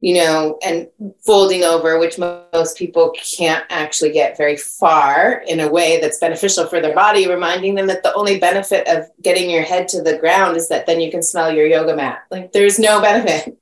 [0.03, 0.89] you know, and
[1.25, 6.67] folding over, which most people can't actually get very far in a way that's beneficial
[6.67, 10.19] for their body, reminding them that the only benefit of getting your head to the
[10.19, 12.25] ground is that then you can smell your yoga mat.
[12.33, 13.57] Like there's no benefit.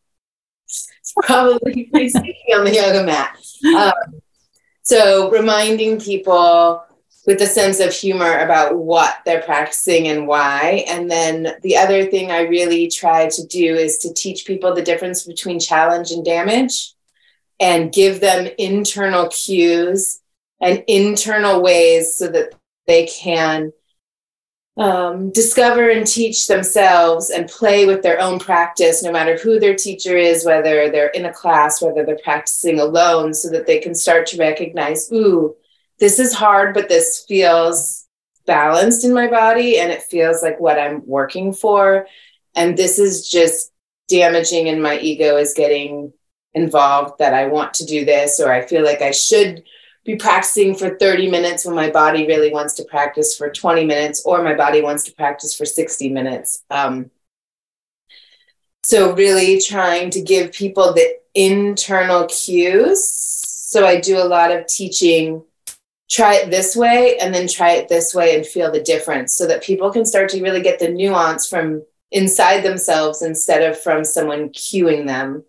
[0.65, 3.37] It's probably pretty sticky on the yoga mat.
[3.77, 4.21] Um,
[4.81, 6.83] so reminding people
[7.31, 10.85] with a sense of humor about what they're practicing and why.
[10.89, 14.83] And then the other thing I really try to do is to teach people the
[14.83, 16.93] difference between challenge and damage
[17.61, 20.21] and give them internal cues
[20.61, 22.53] and internal ways so that
[22.89, 23.73] they can
[24.77, 29.77] um, discover and teach themselves and play with their own practice, no matter who their
[29.77, 33.95] teacher is, whether they're in a class, whether they're practicing alone, so that they can
[33.95, 35.55] start to recognize, ooh,
[36.01, 38.07] this is hard, but this feels
[38.47, 42.07] balanced in my body and it feels like what I'm working for.
[42.57, 43.73] And this is just
[44.09, 46.13] damaging, and my ego is getting
[46.53, 49.63] involved that I want to do this, or I feel like I should
[50.05, 54.25] be practicing for 30 minutes when my body really wants to practice for 20 minutes,
[54.25, 56.65] or my body wants to practice for 60 minutes.
[56.71, 57.11] Um,
[58.83, 63.07] so, really trying to give people the internal cues.
[63.07, 65.45] So, I do a lot of teaching
[66.11, 69.47] try it this way and then try it this way and feel the difference so
[69.47, 74.05] that people can start to really get the nuance from inside themselves instead of from
[74.05, 75.45] someone cueing them.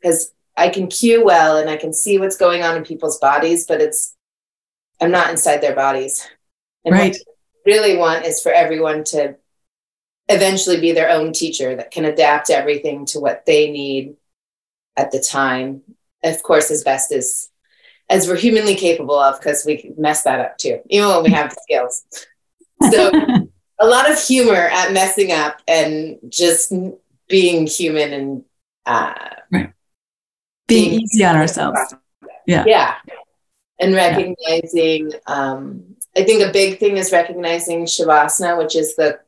[0.00, 0.62] Because mm-hmm.
[0.62, 3.80] I can cue well and I can see what's going on in people's bodies, but
[3.80, 4.16] it's,
[5.00, 6.26] I'm not inside their bodies.
[6.84, 7.12] And right.
[7.12, 9.36] what I really want is for everyone to
[10.28, 14.16] eventually be their own teacher that can adapt everything to what they need
[14.96, 15.82] at the time.
[16.24, 17.50] Of course, as best as
[18.10, 21.50] as we're humanly capable of because we mess that up too, even when we have
[21.50, 22.04] the skills.
[22.90, 23.10] So
[23.78, 26.72] a lot of humor at messing up and just
[27.28, 28.44] being human and
[28.86, 29.14] uh,
[29.52, 29.72] right.
[30.66, 31.94] being, being easy on ourselves.
[32.46, 32.64] Yeah.
[32.66, 32.94] Yeah.
[33.78, 35.18] And recognizing, yeah.
[35.26, 39.20] um, I think a big thing is recognizing Shavasana, which is the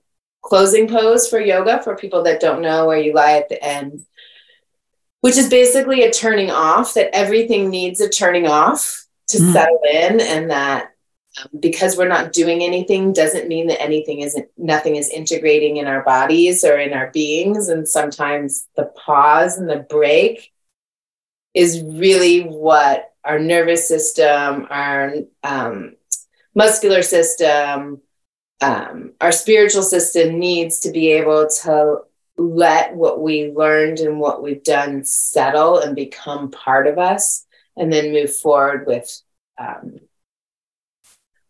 [0.42, 4.04] closing pose for yoga for people that don't know where you lie at the end
[5.20, 9.52] which is basically a turning off that everything needs a turning off to mm.
[9.52, 10.92] settle in and that
[11.40, 15.86] um, because we're not doing anything doesn't mean that anything isn't nothing is integrating in
[15.86, 20.52] our bodies or in our beings and sometimes the pause and the break
[21.54, 25.94] is really what our nervous system our um,
[26.54, 28.00] muscular system
[28.62, 32.00] um, our spiritual system needs to be able to
[32.40, 37.92] let what we learned and what we've done settle and become part of us, and
[37.92, 39.20] then move forward with
[39.58, 40.00] um,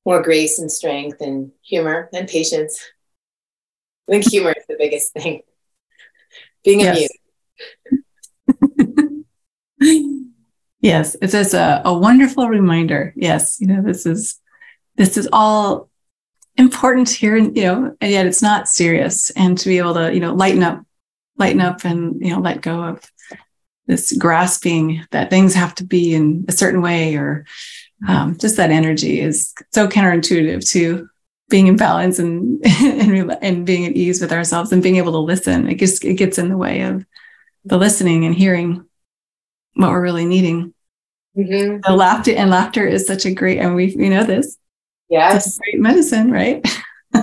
[0.05, 2.81] more grace and strength and humor and patience.
[4.09, 5.43] I think humor is the biggest thing.
[6.65, 7.09] Being yes.
[8.59, 9.27] amused.
[10.81, 13.13] yes, it's just a, a wonderful reminder.
[13.17, 14.41] Yes, you know, this is
[14.97, 15.90] this is all
[16.57, 19.31] important here and you know and yet it's not serious.
[19.31, 20.85] And to be able to you know lighten up
[21.37, 23.11] lighten up and you know let go of
[23.87, 27.45] this grasping that things have to be in a certain way or
[28.07, 31.09] um, just that energy is so counterintuitive to
[31.51, 35.19] being in balance and, and and being at ease with ourselves and being able to
[35.19, 35.69] listen.
[35.69, 37.05] It just it gets in the way of
[37.65, 38.87] the listening and hearing
[39.75, 40.73] what we're really needing.
[41.39, 41.83] Mm-hmm.
[41.87, 44.59] the laughter and laughter is such a great and we we know this
[45.11, 45.59] Yes.
[45.59, 46.65] great medicine, right?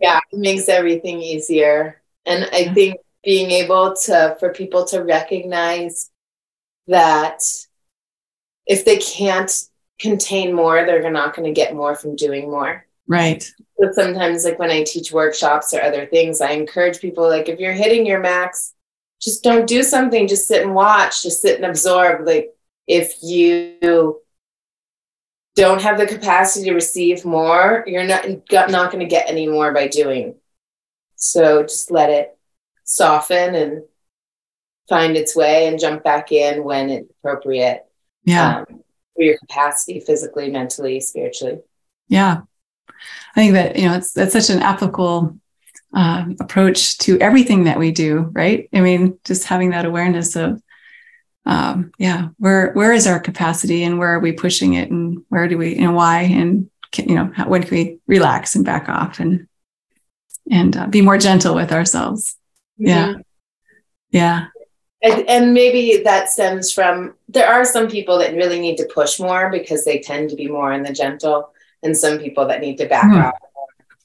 [0.00, 2.02] yeah, it makes everything easier.
[2.26, 6.10] And I think being able to, for people to recognize
[6.88, 7.42] that
[8.66, 9.52] if they can't
[9.98, 12.84] contain more, they're not going to get more from doing more.
[13.06, 13.48] Right.
[13.78, 17.60] But sometimes, like when I teach workshops or other things, I encourage people, like, if
[17.60, 18.74] you're hitting your max,
[19.20, 22.26] just don't do something, just sit and watch, just sit and absorb.
[22.26, 22.54] Like,
[22.88, 24.20] if you
[25.56, 28.26] don't have the capacity to receive more, you're not
[28.70, 30.36] not going to get any more by doing.
[31.16, 32.38] So just let it
[32.84, 33.82] soften and
[34.88, 37.84] find its way and jump back in when it's appropriate.
[38.24, 38.58] Yeah.
[38.58, 38.82] Um,
[39.14, 41.60] for your capacity physically, mentally, spiritually.
[42.08, 42.42] Yeah.
[43.34, 45.38] I think that, you know, it's that's such an applicable
[45.94, 48.68] uh, approach to everything that we do, right?
[48.74, 50.60] I mean, just having that awareness of
[51.46, 55.48] um, yeah, where where is our capacity and where are we pushing it and where
[55.48, 58.88] do we and why and can, you know how, when can we relax and back
[58.88, 59.46] off and
[60.50, 62.36] and uh, be more gentle with ourselves?
[62.80, 62.88] Mm-hmm.
[62.88, 63.14] Yeah,
[64.10, 64.46] yeah.
[65.02, 69.20] and, and maybe that stems from there are some people that really need to push
[69.20, 71.50] more because they tend to be more in the gentle,
[71.82, 73.24] and some people that need to back mm.
[73.24, 73.34] off.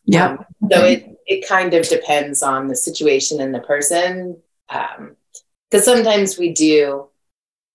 [0.05, 0.31] Yeah.
[0.31, 4.37] Um, so it it kind of depends on the situation and the person.
[4.67, 7.07] Because um, sometimes we do,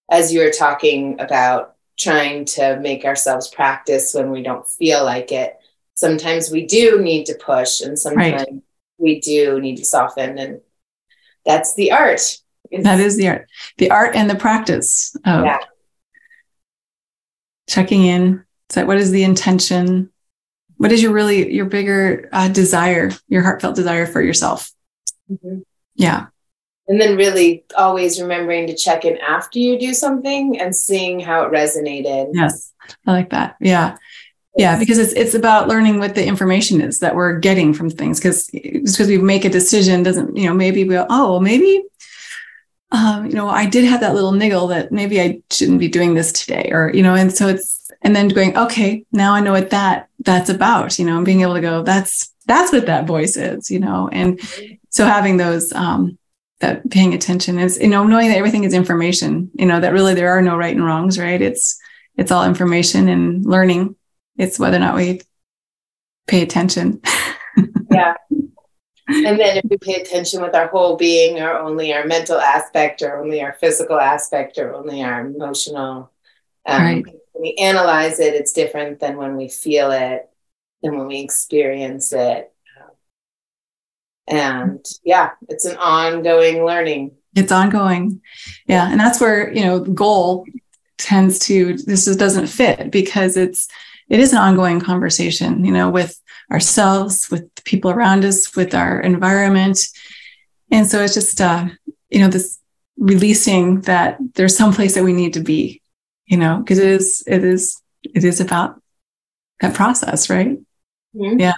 [0.08, 5.32] as you were talking about trying to make ourselves practice when we don't feel like
[5.32, 5.56] it.
[5.94, 8.62] Sometimes we do need to push, and sometimes right.
[8.98, 10.60] we do need to soften, and
[11.44, 12.38] that's the art
[12.82, 15.58] that is the art, the art and the practice of yeah.
[17.68, 18.44] checking in.
[18.68, 20.10] So, what is the intention?
[20.76, 24.70] What is your really your bigger uh, desire, your heartfelt desire for yourself?
[25.30, 25.60] Mm-hmm.
[25.94, 26.26] Yeah.
[26.88, 31.42] And then really always remembering to check in after you do something and seeing how
[31.42, 32.30] it resonated.
[32.32, 32.72] Yes.
[33.06, 33.56] I like that.
[33.60, 33.96] Yeah.
[34.56, 38.18] Yeah, because it's it's about learning what the information is that we're getting from things.
[38.18, 41.84] Because because we make a decision doesn't, you know, maybe we go, oh, well, maybe
[42.92, 46.14] um, you know, I did have that little niggle that maybe I shouldn't be doing
[46.14, 49.52] this today, or you know, and so it's and then going, okay, now I know
[49.52, 53.06] what that that's about, you know, and being able to go, that's that's what that
[53.06, 54.40] voice is, you know, and
[54.90, 56.16] so having those um,
[56.60, 60.14] that paying attention is, you know, knowing that everything is information, you know, that really
[60.14, 61.40] there are no right and wrongs, right?
[61.40, 61.78] It's
[62.16, 63.96] it's all information and learning.
[64.38, 65.20] It's whether or not we
[66.26, 67.02] pay attention.
[67.90, 68.14] yeah
[69.08, 73.02] and then if we pay attention with our whole being or only our mental aspect
[73.02, 76.10] or only our physical aspect or only our emotional
[76.66, 77.04] um, right.
[77.04, 80.28] when we analyze it it's different than when we feel it
[80.82, 82.52] than when we experience it
[84.28, 88.20] and yeah it's an ongoing learning it's ongoing
[88.66, 90.44] yeah and that's where you know goal
[90.98, 93.68] tends to this just doesn't fit because it's
[94.08, 98.74] it is an ongoing conversation you know with ourselves, with the people around us, with
[98.74, 99.80] our environment.
[100.70, 101.68] And so it's just, uh,
[102.10, 102.58] you know, this
[102.96, 105.82] releasing that there's some place that we need to be,
[106.26, 107.80] you know, because it is, it is,
[108.14, 108.80] it is about
[109.60, 110.58] that process, right?
[111.14, 111.40] Mm-hmm.
[111.40, 111.54] Yeah.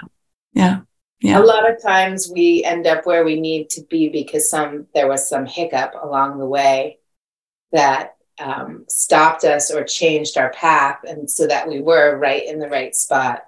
[0.53, 0.81] Yeah.
[1.21, 1.41] Yeah.
[1.41, 5.09] A lot of times we end up where we need to be because some there
[5.09, 6.99] was some hiccup along the way
[7.73, 12.61] that um, stopped us or changed our path, and so that we were right in
[12.61, 13.45] the right spot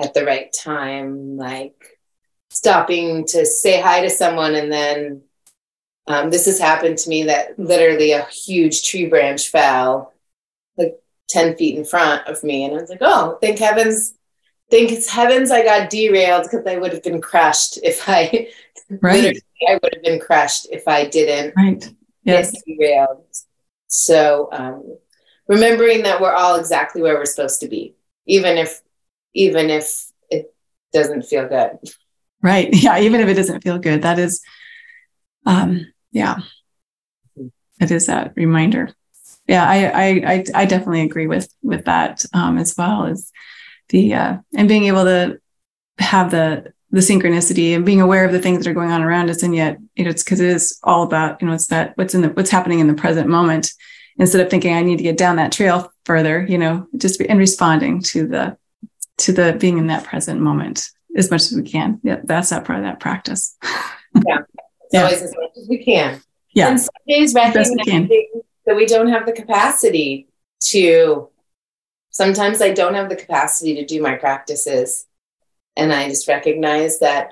[0.00, 2.00] at the right time, like
[2.50, 5.22] stopping to say hi to someone and then
[6.08, 10.12] um, this has happened to me that literally a huge tree branch fell
[10.76, 14.14] like 10 feet in front of me and i was like oh thank heavens
[14.70, 18.48] thank heavens i got derailed because i would have been crushed if i
[19.00, 19.36] right
[19.68, 21.92] i would have been crushed if i didn't right
[22.24, 23.24] yes derailed
[23.88, 24.96] so um,
[25.48, 27.94] remembering that we're all exactly where we're supposed to be
[28.26, 28.82] even if
[29.34, 30.54] even if it
[30.92, 31.78] doesn't feel good.
[32.42, 32.68] Right.
[32.72, 32.98] Yeah.
[32.98, 34.42] Even if it doesn't feel good, that is,
[35.46, 36.38] um, yeah,
[37.80, 38.94] it is that reminder.
[39.46, 43.32] Yeah, I, I, I, I definitely agree with with that um, as well as
[43.90, 45.40] the uh, and being able to
[45.98, 49.30] have the the synchronicity and being aware of the things that are going on around
[49.30, 51.96] us, and yet you know it's because it is all about you know it's that
[51.96, 53.72] what's in the what's happening in the present moment
[54.20, 57.38] instead of thinking I need to get down that trail further, you know, just and
[57.38, 58.56] responding to the
[59.18, 62.00] to the being in that present moment as much as we can.
[62.02, 63.56] Yeah, that's that part of that practice.
[64.26, 64.38] yeah,
[64.92, 65.04] yeah.
[65.04, 66.20] always as much as we can.
[66.52, 68.08] Yeah, and some days recognizing
[68.66, 70.28] that we don't have the capacity
[70.66, 71.28] to.
[72.10, 75.06] Sometimes I don't have the capacity to do my practices,
[75.76, 77.30] and I just recognize that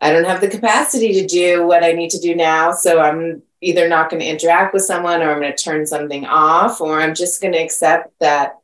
[0.00, 2.72] I don't have the capacity to do what I need to do now.
[2.72, 6.26] So I'm either not going to interact with someone, or I'm going to turn something
[6.26, 8.58] off, or I'm just going to accept that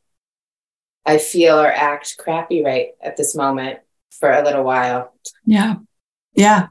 [1.05, 3.79] I feel or act crappy right at this moment
[4.11, 5.13] for a little while.
[5.45, 5.75] Yeah.
[6.33, 6.67] Yeah.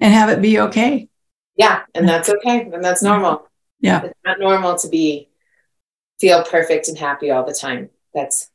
[0.00, 1.08] And have it be okay.
[1.56, 1.82] Yeah.
[1.94, 2.62] And that's okay.
[2.72, 3.48] And that's normal.
[3.80, 4.04] Yeah.
[4.04, 5.28] It's not normal to be
[6.18, 7.90] feel perfect and happy all the time.
[8.14, 8.50] That's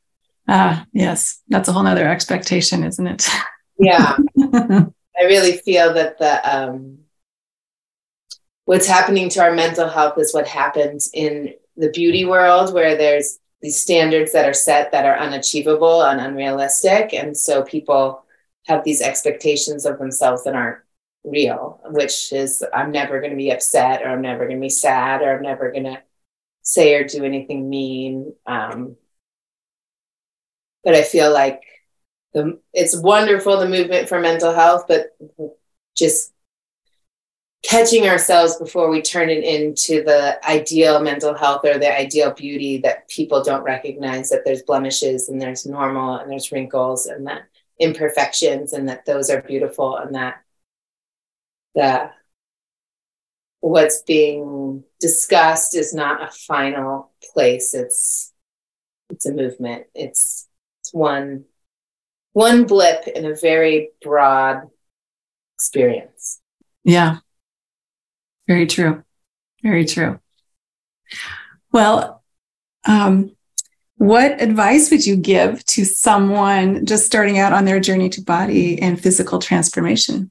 [0.48, 1.42] ah, yes.
[1.48, 3.28] That's a whole nother expectation, isn't it?
[3.78, 4.16] yeah.
[5.16, 6.98] I really feel that the um
[8.64, 13.38] what's happening to our mental health is what happens in the beauty world where there's
[13.60, 17.14] these standards that are set that are unachievable and unrealistic.
[17.14, 18.22] And so people
[18.66, 20.78] have these expectations of themselves that aren't
[21.24, 24.70] real, which is I'm never going to be upset or I'm never going to be
[24.70, 26.02] sad or I'm never going to
[26.62, 28.34] say or do anything mean.
[28.46, 28.96] Um,
[30.84, 31.62] but I feel like
[32.32, 35.16] the, it's wonderful the movement for mental health, but
[35.96, 36.32] just
[37.62, 42.78] catching ourselves before we turn it into the ideal mental health or the ideal beauty
[42.78, 47.42] that people don't recognize that there's blemishes and there's normal and there's wrinkles and that
[47.80, 50.42] imperfections and that those are beautiful and that
[51.74, 52.10] the
[53.60, 57.72] what's being discussed is not a final place.
[57.72, 58.32] It's
[59.08, 59.86] it's a movement.
[59.94, 60.48] It's
[60.94, 61.44] one
[62.32, 64.62] one blip in a very broad
[65.56, 66.40] experience.
[66.82, 67.18] Yeah.
[68.48, 69.04] Very true.
[69.62, 70.18] Very true.
[71.72, 72.22] Well,
[72.86, 73.34] um,
[73.96, 78.80] what advice would you give to someone just starting out on their journey to body
[78.82, 80.30] and physical transformation?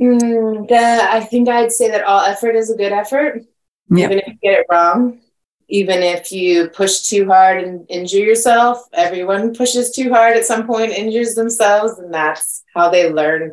[0.00, 3.42] Mm, the, I think I'd say that all effort is a good effort,
[3.90, 4.10] yep.
[4.10, 5.20] even if you get it wrong.
[5.68, 10.66] Even if you push too hard and injure yourself, everyone pushes too hard at some
[10.66, 13.52] point, injures themselves, and that's how they learn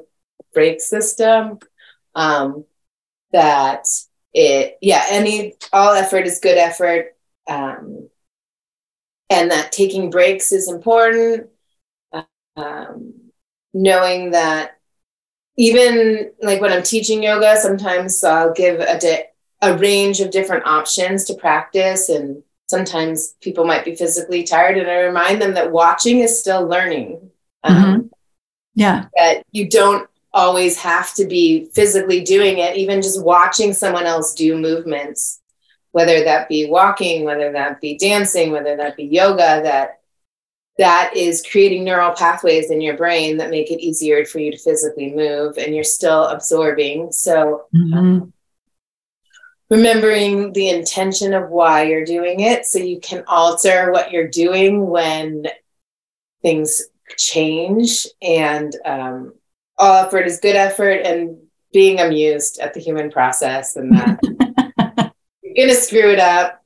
[0.53, 1.59] break system.
[2.15, 2.65] Um,
[3.31, 3.87] that
[4.33, 7.15] it, yeah, any all effort is good effort,
[7.49, 8.09] um,
[9.29, 11.49] and that taking breaks is important.
[12.13, 13.13] Um,
[13.73, 14.77] knowing that
[15.57, 19.25] even like when I'm teaching yoga, sometimes I'll give a di-
[19.61, 24.89] a range of different options to practice, and sometimes people might be physically tired, and
[24.89, 27.29] I remind them that watching is still learning.
[27.63, 28.07] Um, mm-hmm.
[28.75, 32.77] Yeah, that you don't always have to be physically doing it.
[32.77, 35.41] Even just watching someone else do movements,
[35.91, 39.99] whether that be walking, whether that be dancing, whether that be yoga, that
[40.77, 44.57] that is creating neural pathways in your brain that make it easier for you to
[44.57, 47.93] physically move and you're still absorbing so mm-hmm.
[47.93, 48.33] um,
[49.71, 54.87] remembering the intention of why you're doing it so you can alter what you're doing
[54.87, 55.47] when
[56.43, 56.83] things
[57.17, 59.33] change and um,
[59.79, 61.37] all effort is good effort and
[61.73, 64.19] being amused at the human process and that
[65.41, 66.61] you're gonna screw it up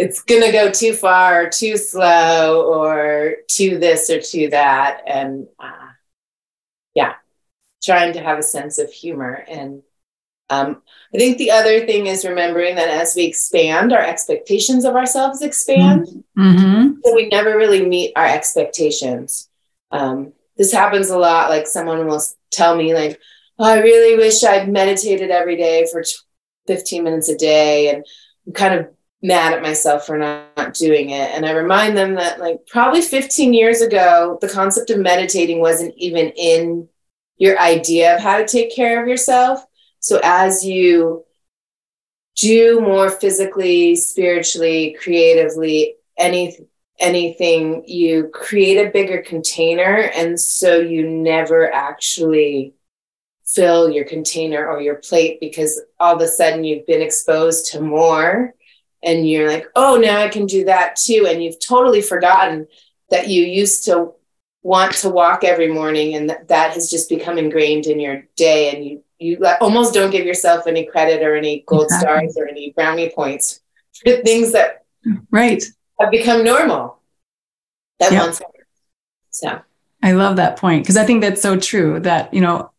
[0.00, 5.02] it's going to go too far or too slow or to this or to that.
[5.06, 5.90] And uh,
[6.94, 7.14] yeah,
[7.82, 9.44] trying to have a sense of humor.
[9.46, 9.82] And
[10.50, 10.82] um,
[11.14, 15.42] I think the other thing is remembering that as we expand, our expectations of ourselves
[15.42, 16.06] expand.
[16.38, 17.00] Mm-hmm.
[17.04, 19.48] So we never really meet our expectations.
[19.90, 21.50] Um, this happens a lot.
[21.50, 23.18] Like someone will tell me, like,
[23.58, 26.04] oh, I really wish I'd meditated every day for
[26.66, 27.88] 15 minutes a day.
[27.88, 28.04] And
[28.46, 28.88] I'm kind of
[29.22, 31.30] mad at myself for not doing it.
[31.34, 35.94] And I remind them that, like, probably 15 years ago, the concept of meditating wasn't
[35.96, 36.88] even in
[37.36, 39.64] your idea of how to take care of yourself.
[40.00, 41.24] So as you
[42.36, 46.56] do more physically, spiritually, creatively, any
[46.98, 50.10] anything, you create a bigger container.
[50.14, 52.74] And so you never actually
[53.46, 57.80] fill your container or your plate because all of a sudden you've been exposed to
[57.80, 58.54] more
[59.02, 61.26] and you're like, oh, now I can do that too.
[61.28, 62.68] And you've totally forgotten
[63.08, 64.12] that you used to
[64.62, 68.74] want to walk every morning and that, that has just become ingrained in your day.
[68.74, 72.28] And you, you almost don't give yourself any credit or any gold exactly.
[72.28, 73.60] stars or any brownie points
[73.94, 74.84] for things that
[75.30, 75.64] right
[76.00, 76.98] have become normal
[77.98, 78.22] that yep.
[78.22, 78.40] once
[79.30, 79.60] so
[80.02, 82.70] I love that point because I think that's so true that, you know,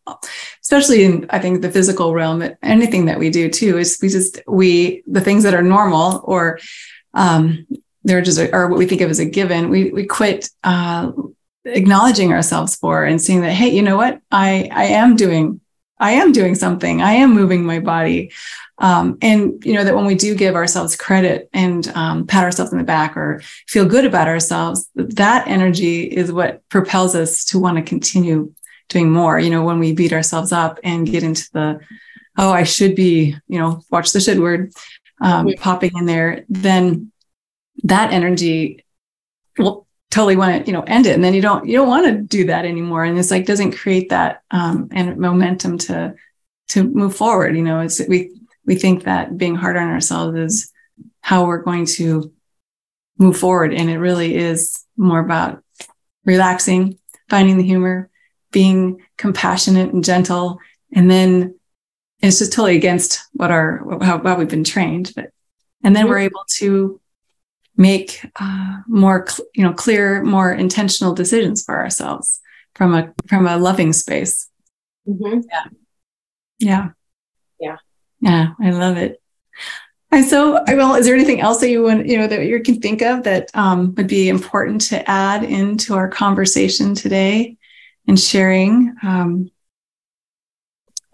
[0.62, 4.40] especially in I think the physical realm, anything that we do too is we just
[4.48, 6.60] we the things that are normal or
[7.14, 7.68] um
[8.04, 11.12] they're just or what we think of as a given, we we quit uh
[11.66, 14.20] acknowledging ourselves for and seeing that, hey, you know what?
[14.32, 15.61] I I am doing
[16.02, 17.02] I am doing something.
[17.02, 18.32] I am moving my body.
[18.80, 22.72] Um, and you know that when we do give ourselves credit and um, pat ourselves
[22.72, 27.60] in the back or feel good about ourselves, that energy is what propels us to
[27.60, 28.52] want to continue
[28.90, 29.40] doing more.
[29.40, 31.80] You know, when we beat ourselves up and get into the,
[32.38, 34.74] oh, I should be, you know, watch the should word
[35.22, 37.12] um, popping in there, then
[37.84, 38.84] that energy
[39.60, 41.16] will totally want to you know end it.
[41.16, 43.04] And then you don't you don't want to do that anymore.
[43.04, 46.14] And it's like doesn't create that um and momentum to
[46.70, 47.80] to move forward you know?
[47.82, 50.72] It's we we think that being hard on ourselves is
[51.22, 52.32] how we're going to
[53.18, 53.74] move forward.
[53.74, 55.64] And it really is more about
[56.26, 57.00] relaxing
[57.30, 58.10] finding the humor
[58.52, 60.60] being compassionate and gentle.
[60.94, 61.58] And then
[62.22, 65.32] it's just totally against what our how, how we've been trained but
[65.84, 66.12] and then mm-hmm.
[66.12, 67.01] we're able to
[67.78, 72.40] make uh, more cl- you know clear more intentional decisions for ourselves
[72.76, 74.48] from a from a loving space.
[75.08, 75.42] Mm-hmm.
[75.50, 75.64] yeah.
[76.60, 76.90] Yeah.
[77.60, 77.78] Yeah.
[78.22, 79.22] Yeah i love it.
[80.12, 82.62] And so i will is there anything else that you want you know that you
[82.62, 87.58] can think of that um, would be important to add into our conversation today
[88.08, 88.96] and sharing?
[89.04, 89.52] Um,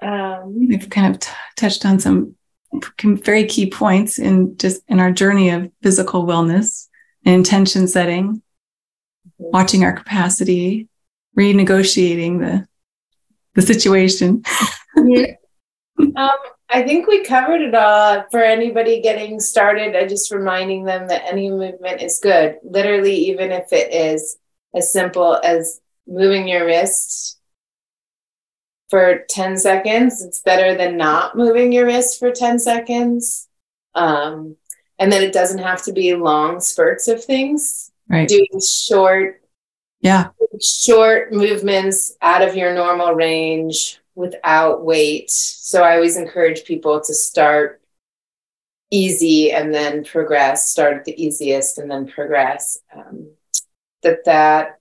[0.02, 2.37] um, we've kind of t- touched on some
[3.02, 6.88] very key points in just in our journey of physical wellness
[7.26, 8.42] and intention setting,
[9.38, 10.88] watching our capacity,
[11.38, 12.68] renegotiating the
[13.56, 14.44] the situation.
[16.16, 16.38] Um,
[16.70, 18.26] I think we covered it all.
[18.30, 22.58] For anybody getting started, I just reminding them that any movement is good.
[22.64, 24.38] Literally, even if it is
[24.76, 27.37] as simple as moving your wrist
[28.90, 33.48] for 10 seconds, it's better than not moving your wrist for 10 seconds.
[33.96, 34.56] Um,
[35.00, 37.92] and then it doesn't have to be long spurts of things.
[38.10, 38.28] Right.
[38.28, 39.42] Doing short,
[40.00, 40.30] yeah,
[40.62, 45.30] short movements out of your normal range without weight.
[45.30, 47.82] So I always encourage people to start
[48.90, 50.70] easy and then progress.
[50.70, 52.80] Start at the easiest and then progress.
[52.96, 53.32] Um,
[54.04, 54.80] that that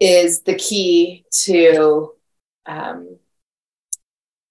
[0.00, 2.12] is the key to
[2.68, 3.18] um,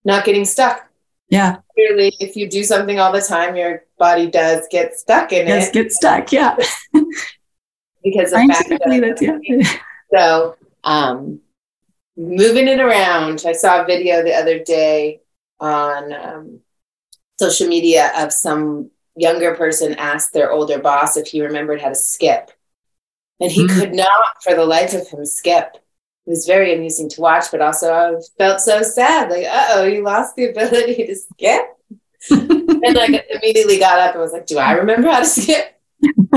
[0.03, 0.89] not getting stuck.
[1.29, 1.57] Yeah.
[1.73, 5.67] Clearly, if you do something all the time, your body does get stuck in yes,
[5.67, 5.73] it.
[5.73, 6.31] get stuck.
[6.31, 6.55] Yeah.
[8.03, 9.17] because of that.
[9.21, 9.77] Yeah.
[10.15, 10.55] So,
[10.85, 11.41] um,
[12.15, 13.43] moving it around.
[13.45, 15.19] I saw a video the other day
[15.59, 16.59] on um,
[17.37, 21.95] social media of some younger person asked their older boss if he remembered how to
[21.95, 22.51] skip.
[23.41, 23.79] And he mm-hmm.
[23.79, 25.75] could not, for the life of him, skip.
[26.27, 29.29] It was very amusing to watch, but also I felt so sad.
[29.29, 31.61] Like, uh oh, you lost the ability to skip.
[32.29, 35.79] and I immediately got up and was like, Do I remember how to skip?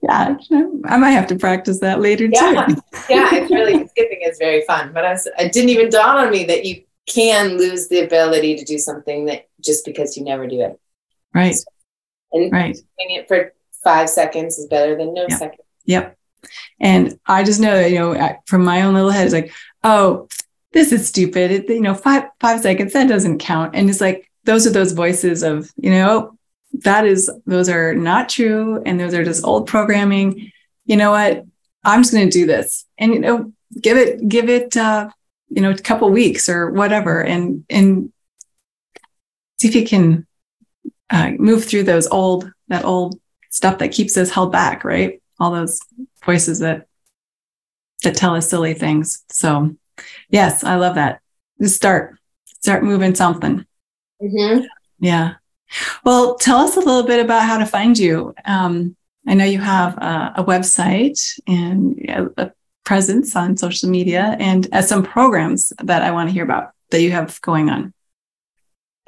[0.00, 0.36] yeah,
[0.84, 2.66] I might have to practice that later yeah.
[2.66, 2.76] too.
[3.10, 4.92] yeah, it's really skipping is very fun.
[4.92, 8.64] But I, it didn't even dawn on me that you can lose the ability to
[8.64, 10.78] do something that just because you never do it.
[11.34, 11.54] Right.
[11.56, 11.64] So,
[12.32, 12.74] and right.
[12.74, 15.38] doing it for five seconds is better than no yep.
[15.38, 15.62] seconds.
[15.84, 16.15] Yep.
[16.80, 19.52] And I just know that, you know, from my own little head, it's like,
[19.84, 20.28] oh,
[20.72, 21.50] this is stupid.
[21.50, 23.74] It, you know, five, five seconds, that doesn't count.
[23.74, 26.36] And it's like, those are those voices of, you know,
[26.84, 28.82] that is, those are not true.
[28.84, 30.52] And those are just old programming.
[30.84, 31.44] You know what?
[31.84, 35.08] I'm just going to do this and, you know, give it, give it, uh,
[35.48, 37.22] you know, a couple weeks or whatever.
[37.22, 38.12] And, and
[39.58, 40.26] see if you can
[41.08, 43.18] uh, move through those old, that old
[43.50, 45.22] stuff that keeps us held back, right?
[45.40, 45.80] All those
[46.26, 46.86] voices that
[48.02, 49.24] that tell us silly things.
[49.30, 49.74] So,
[50.28, 51.20] yes, I love that.
[51.60, 52.16] Just start,
[52.60, 53.64] start moving something.
[54.22, 54.64] Mm-hmm.
[54.98, 55.34] Yeah.
[56.04, 58.34] Well, tell us a little bit about how to find you.
[58.44, 58.96] Um,
[59.26, 62.52] I know you have a, a website and a, a,
[62.84, 67.02] presence on social media and uh, some programs that I want to hear about that
[67.02, 67.92] you have going on.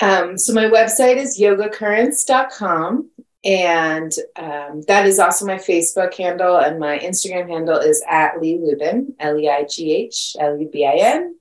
[0.03, 3.09] Um, so my website is yogacurrents.com
[3.45, 8.59] and um, that is also my Facebook handle, and my Instagram handle is at Leigh
[8.59, 11.37] Lubin, L E I G H L U B I N.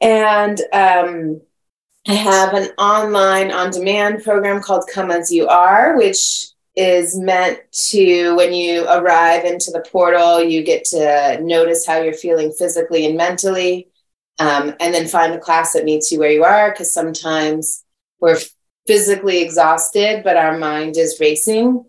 [0.00, 1.40] And um,
[2.06, 6.46] I have an online on demand program called Come As You Are, which
[6.76, 12.12] is meant to, when you arrive into the portal, you get to notice how you're
[12.12, 13.88] feeling physically and mentally,
[14.38, 16.70] um, and then find a class that meets you where you are.
[16.70, 17.84] Because sometimes
[18.20, 18.38] we're
[18.88, 21.84] physically exhausted, but our mind is racing.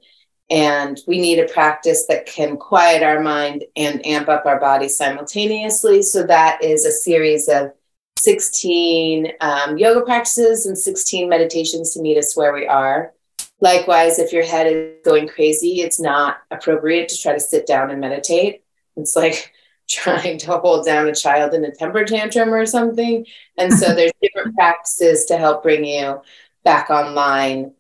[0.52, 4.90] And we need a practice that can quiet our mind and amp up our body
[4.90, 6.02] simultaneously.
[6.02, 7.72] So that is a series of
[8.18, 13.14] 16 um, yoga practices and 16 meditations to meet us where we are.
[13.62, 17.92] Likewise, if your head is going crazy, it's not appropriate to try to sit down
[17.92, 18.64] and meditate.
[18.98, 19.54] It's like
[19.90, 23.26] trying to hold down a child in a temper tantrum or something.
[23.58, 26.22] And so there's different practices to help bring you
[26.64, 27.74] back online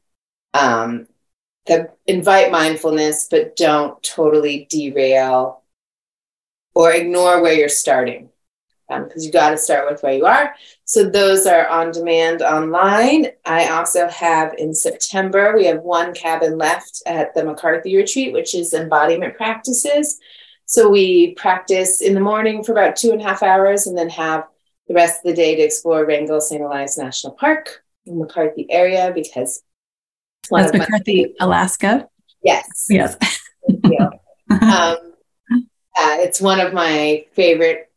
[0.54, 1.08] um,
[2.08, 5.64] invite mindfulness, but don't totally derail
[6.74, 8.30] or ignore where you're starting.
[8.88, 10.56] Because um, you got to start with where you are.
[10.84, 13.28] So those are on demand online.
[13.46, 18.56] I also have in September, we have one cabin left at the McCarthy Retreat, which
[18.56, 20.20] is embodiment practices.
[20.66, 24.10] So we practice in the morning for about two and a half hours and then
[24.10, 24.48] have
[24.88, 26.64] the rest of the day to explore Wrangell St.
[26.64, 27.84] Elias National Park.
[28.06, 29.64] McCarthy area because
[30.50, 32.08] that's McCarthy, my- Alaska.
[32.44, 32.88] Yes.
[32.90, 33.16] Yes.
[34.50, 34.98] um,
[36.00, 37.92] uh, it's one of my favorite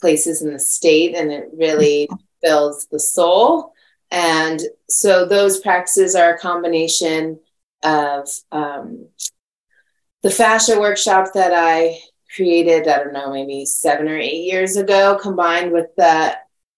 [0.00, 2.08] places in the state, and it really
[2.42, 3.72] fills the soul.
[4.10, 7.40] And so those practices are a combination
[7.82, 9.08] of um,
[10.22, 12.00] the fascia workshop that I
[12.34, 16.36] created, I don't know, maybe seven or eight years ago, combined with the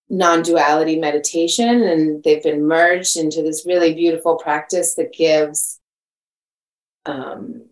[0.08, 5.80] non-duality meditation and they've been merged into this really beautiful practice that gives
[7.06, 7.64] um,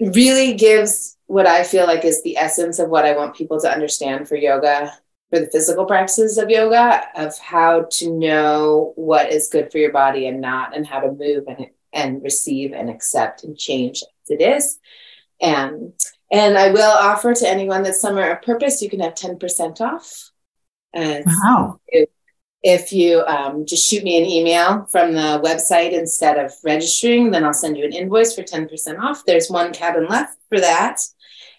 [0.00, 3.70] really gives what i feel like is the essence of what i want people to
[3.70, 4.92] understand for yoga
[5.32, 9.90] for the physical practices of yoga of how to know what is good for your
[9.90, 14.30] body and not and how to move and, and receive and accept and change as
[14.30, 14.78] it is.
[15.40, 15.94] And
[16.30, 20.31] and i will offer to anyone that summer of purpose you can have 10% off
[20.94, 21.80] wow.
[22.62, 27.44] if you um, just shoot me an email from the website instead of registering, then
[27.44, 29.24] I'll send you an invoice for 10% off.
[29.26, 31.00] There's one cabin left for that.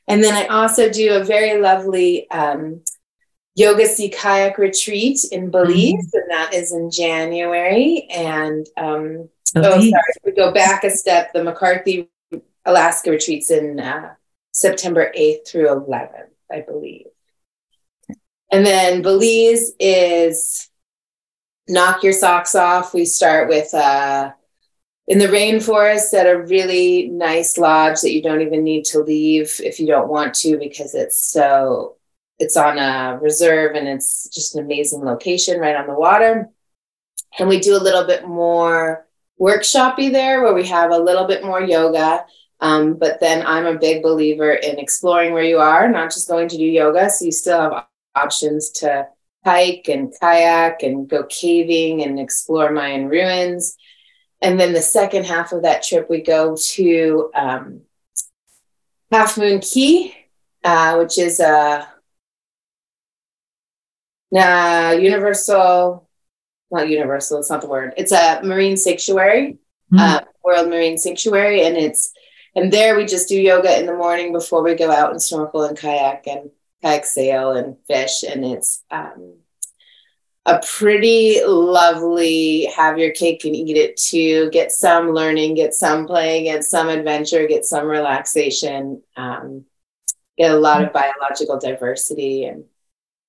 [0.07, 2.81] And then I also do a very lovely um,
[3.55, 6.17] yoga sea kayak retreat in Belize, mm-hmm.
[6.17, 8.07] and that is in January.
[8.09, 11.33] And um, oh, sorry, we go back a step.
[11.33, 12.09] The McCarthy
[12.65, 14.13] Alaska retreats in uh,
[14.51, 17.07] September 8th through 11th, I believe.
[18.53, 20.69] And then Belize is
[21.67, 22.93] knock your socks off.
[22.93, 24.31] We start with uh,
[25.07, 29.59] in the rainforest at a really nice lodge that you don't even need to leave
[29.63, 31.95] if you don't want to because it's so
[32.37, 36.47] it's on a reserve and it's just an amazing location right on the water.
[37.39, 39.07] And we do a little bit more
[39.41, 42.23] workshoppy there where we have a little bit more yoga.
[42.59, 46.49] Um, but then I'm a big believer in exploring where you are, not just going
[46.49, 47.09] to do yoga.
[47.09, 47.85] So you still have
[48.15, 49.07] options to
[49.45, 53.75] hike and kayak and go caving and explore Mayan ruins.
[54.41, 57.81] And then the second half of that trip, we go to um,
[59.11, 60.13] Half Moon Caye,
[60.63, 61.87] uh, which is a
[64.35, 66.09] uh, universal,
[66.71, 67.93] not universal, it's not the word.
[67.95, 69.59] It's a marine sanctuary,
[69.91, 69.99] mm-hmm.
[69.99, 71.65] uh, World Marine Sanctuary.
[71.65, 72.11] And it's,
[72.55, 75.63] and there we just do yoga in the morning before we go out and snorkel
[75.63, 76.49] and kayak and
[77.05, 78.23] sail and fish.
[78.23, 79.35] And it's, um,
[80.45, 84.49] a pretty lovely have your cake and eat it too.
[84.51, 89.63] Get some learning, get some playing, get some adventure, get some relaxation, um,
[90.37, 92.43] get a lot of biological diversity.
[92.43, 92.65] And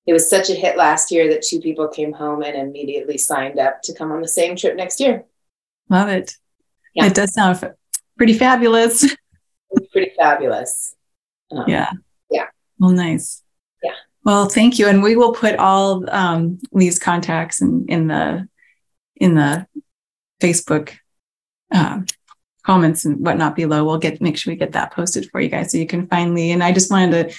[0.05, 3.59] it was such a hit last year that two people came home and immediately signed
[3.59, 5.23] up to come on the same trip next year.
[5.89, 6.35] Love it.
[6.93, 7.05] Yeah.
[7.05, 7.73] It does sound
[8.17, 9.15] pretty fabulous.
[9.91, 10.95] Pretty fabulous.
[11.51, 11.91] Um, yeah.
[12.29, 12.45] Yeah.
[12.79, 13.43] Well, nice.
[14.25, 18.49] Well, thank you, and we will put all um, these contacts in, in the
[19.15, 19.67] in the
[20.41, 20.93] Facebook
[21.71, 22.01] uh,
[22.63, 23.85] comments and whatnot below.
[23.85, 26.33] We'll get make sure we get that posted for you guys so you can find
[26.33, 26.51] Leigh.
[26.51, 27.37] And I just wanted to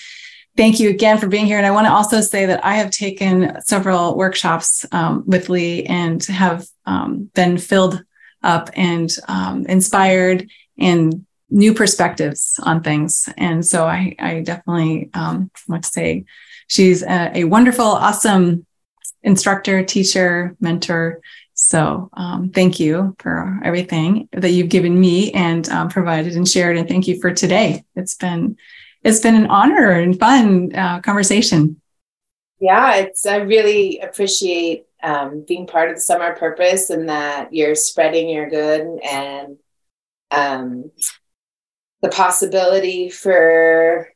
[0.57, 1.59] thank you again for being here.
[1.59, 5.84] And I want to also say that I have taken several workshops um, with Leigh
[5.87, 8.03] and have um, been filled
[8.45, 13.28] up and um, inspired and new perspectives on things.
[13.37, 16.24] And so I, I definitely um, want to say
[16.67, 18.67] she's a, a wonderful, awesome
[19.23, 21.21] instructor, teacher, mentor.
[21.55, 26.77] So um, thank you for everything that you've given me and um, provided and shared.
[26.77, 27.85] And thank you for today.
[27.95, 28.57] It's been
[29.03, 31.81] it's been an honor and fun uh, conversation.
[32.61, 37.75] Yeah, it's I really appreciate um, being part of the summer purpose and that you're
[37.75, 39.59] spreading your good and
[40.31, 40.91] um,
[42.03, 44.09] the possibility for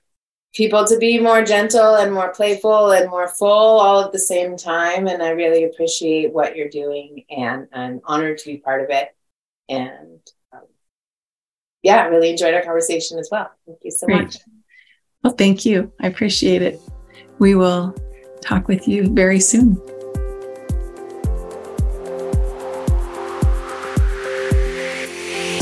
[0.52, 4.56] people to be more gentle and more playful and more full all at the same
[4.56, 5.06] time.
[5.06, 9.14] And I really appreciate what you're doing and I'm honored to be part of it.
[9.68, 10.20] And
[10.52, 10.62] um,
[11.82, 13.50] yeah, I really enjoyed our conversation as well.
[13.66, 14.22] Thank you so Great.
[14.22, 14.36] much.
[15.22, 15.92] Well, thank you.
[16.00, 16.80] I appreciate it.
[17.38, 17.94] We will
[18.40, 19.80] talk with you very soon.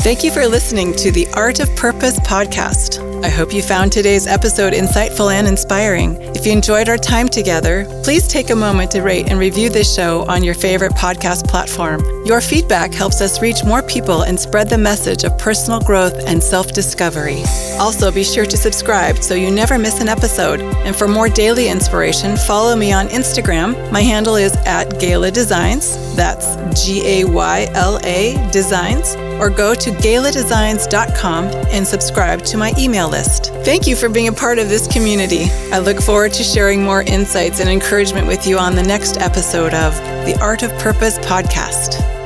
[0.01, 3.08] Thank you for listening to the Art of Purpose podcast.
[3.21, 6.15] I hope you found today's episode insightful and inspiring.
[6.35, 9.93] If you enjoyed our time together, please take a moment to rate and review this
[9.93, 12.01] show on your favorite podcast platform.
[12.25, 16.41] Your feedback helps us reach more people and spread the message of personal growth and
[16.41, 17.43] self discovery.
[17.77, 20.61] Also, be sure to subscribe so you never miss an episode.
[20.61, 23.91] And for more daily inspiration, follow me on Instagram.
[23.91, 25.97] My handle is at Gayla Designs.
[26.15, 32.73] That's G A Y L A Designs or go to gayladesigns.com and subscribe to my
[32.77, 33.53] email list.
[33.63, 35.45] Thank you for being a part of this community.
[35.71, 39.73] I look forward to sharing more insights and encouragement with you on the next episode
[39.73, 42.18] of the Art of Purpose podcast.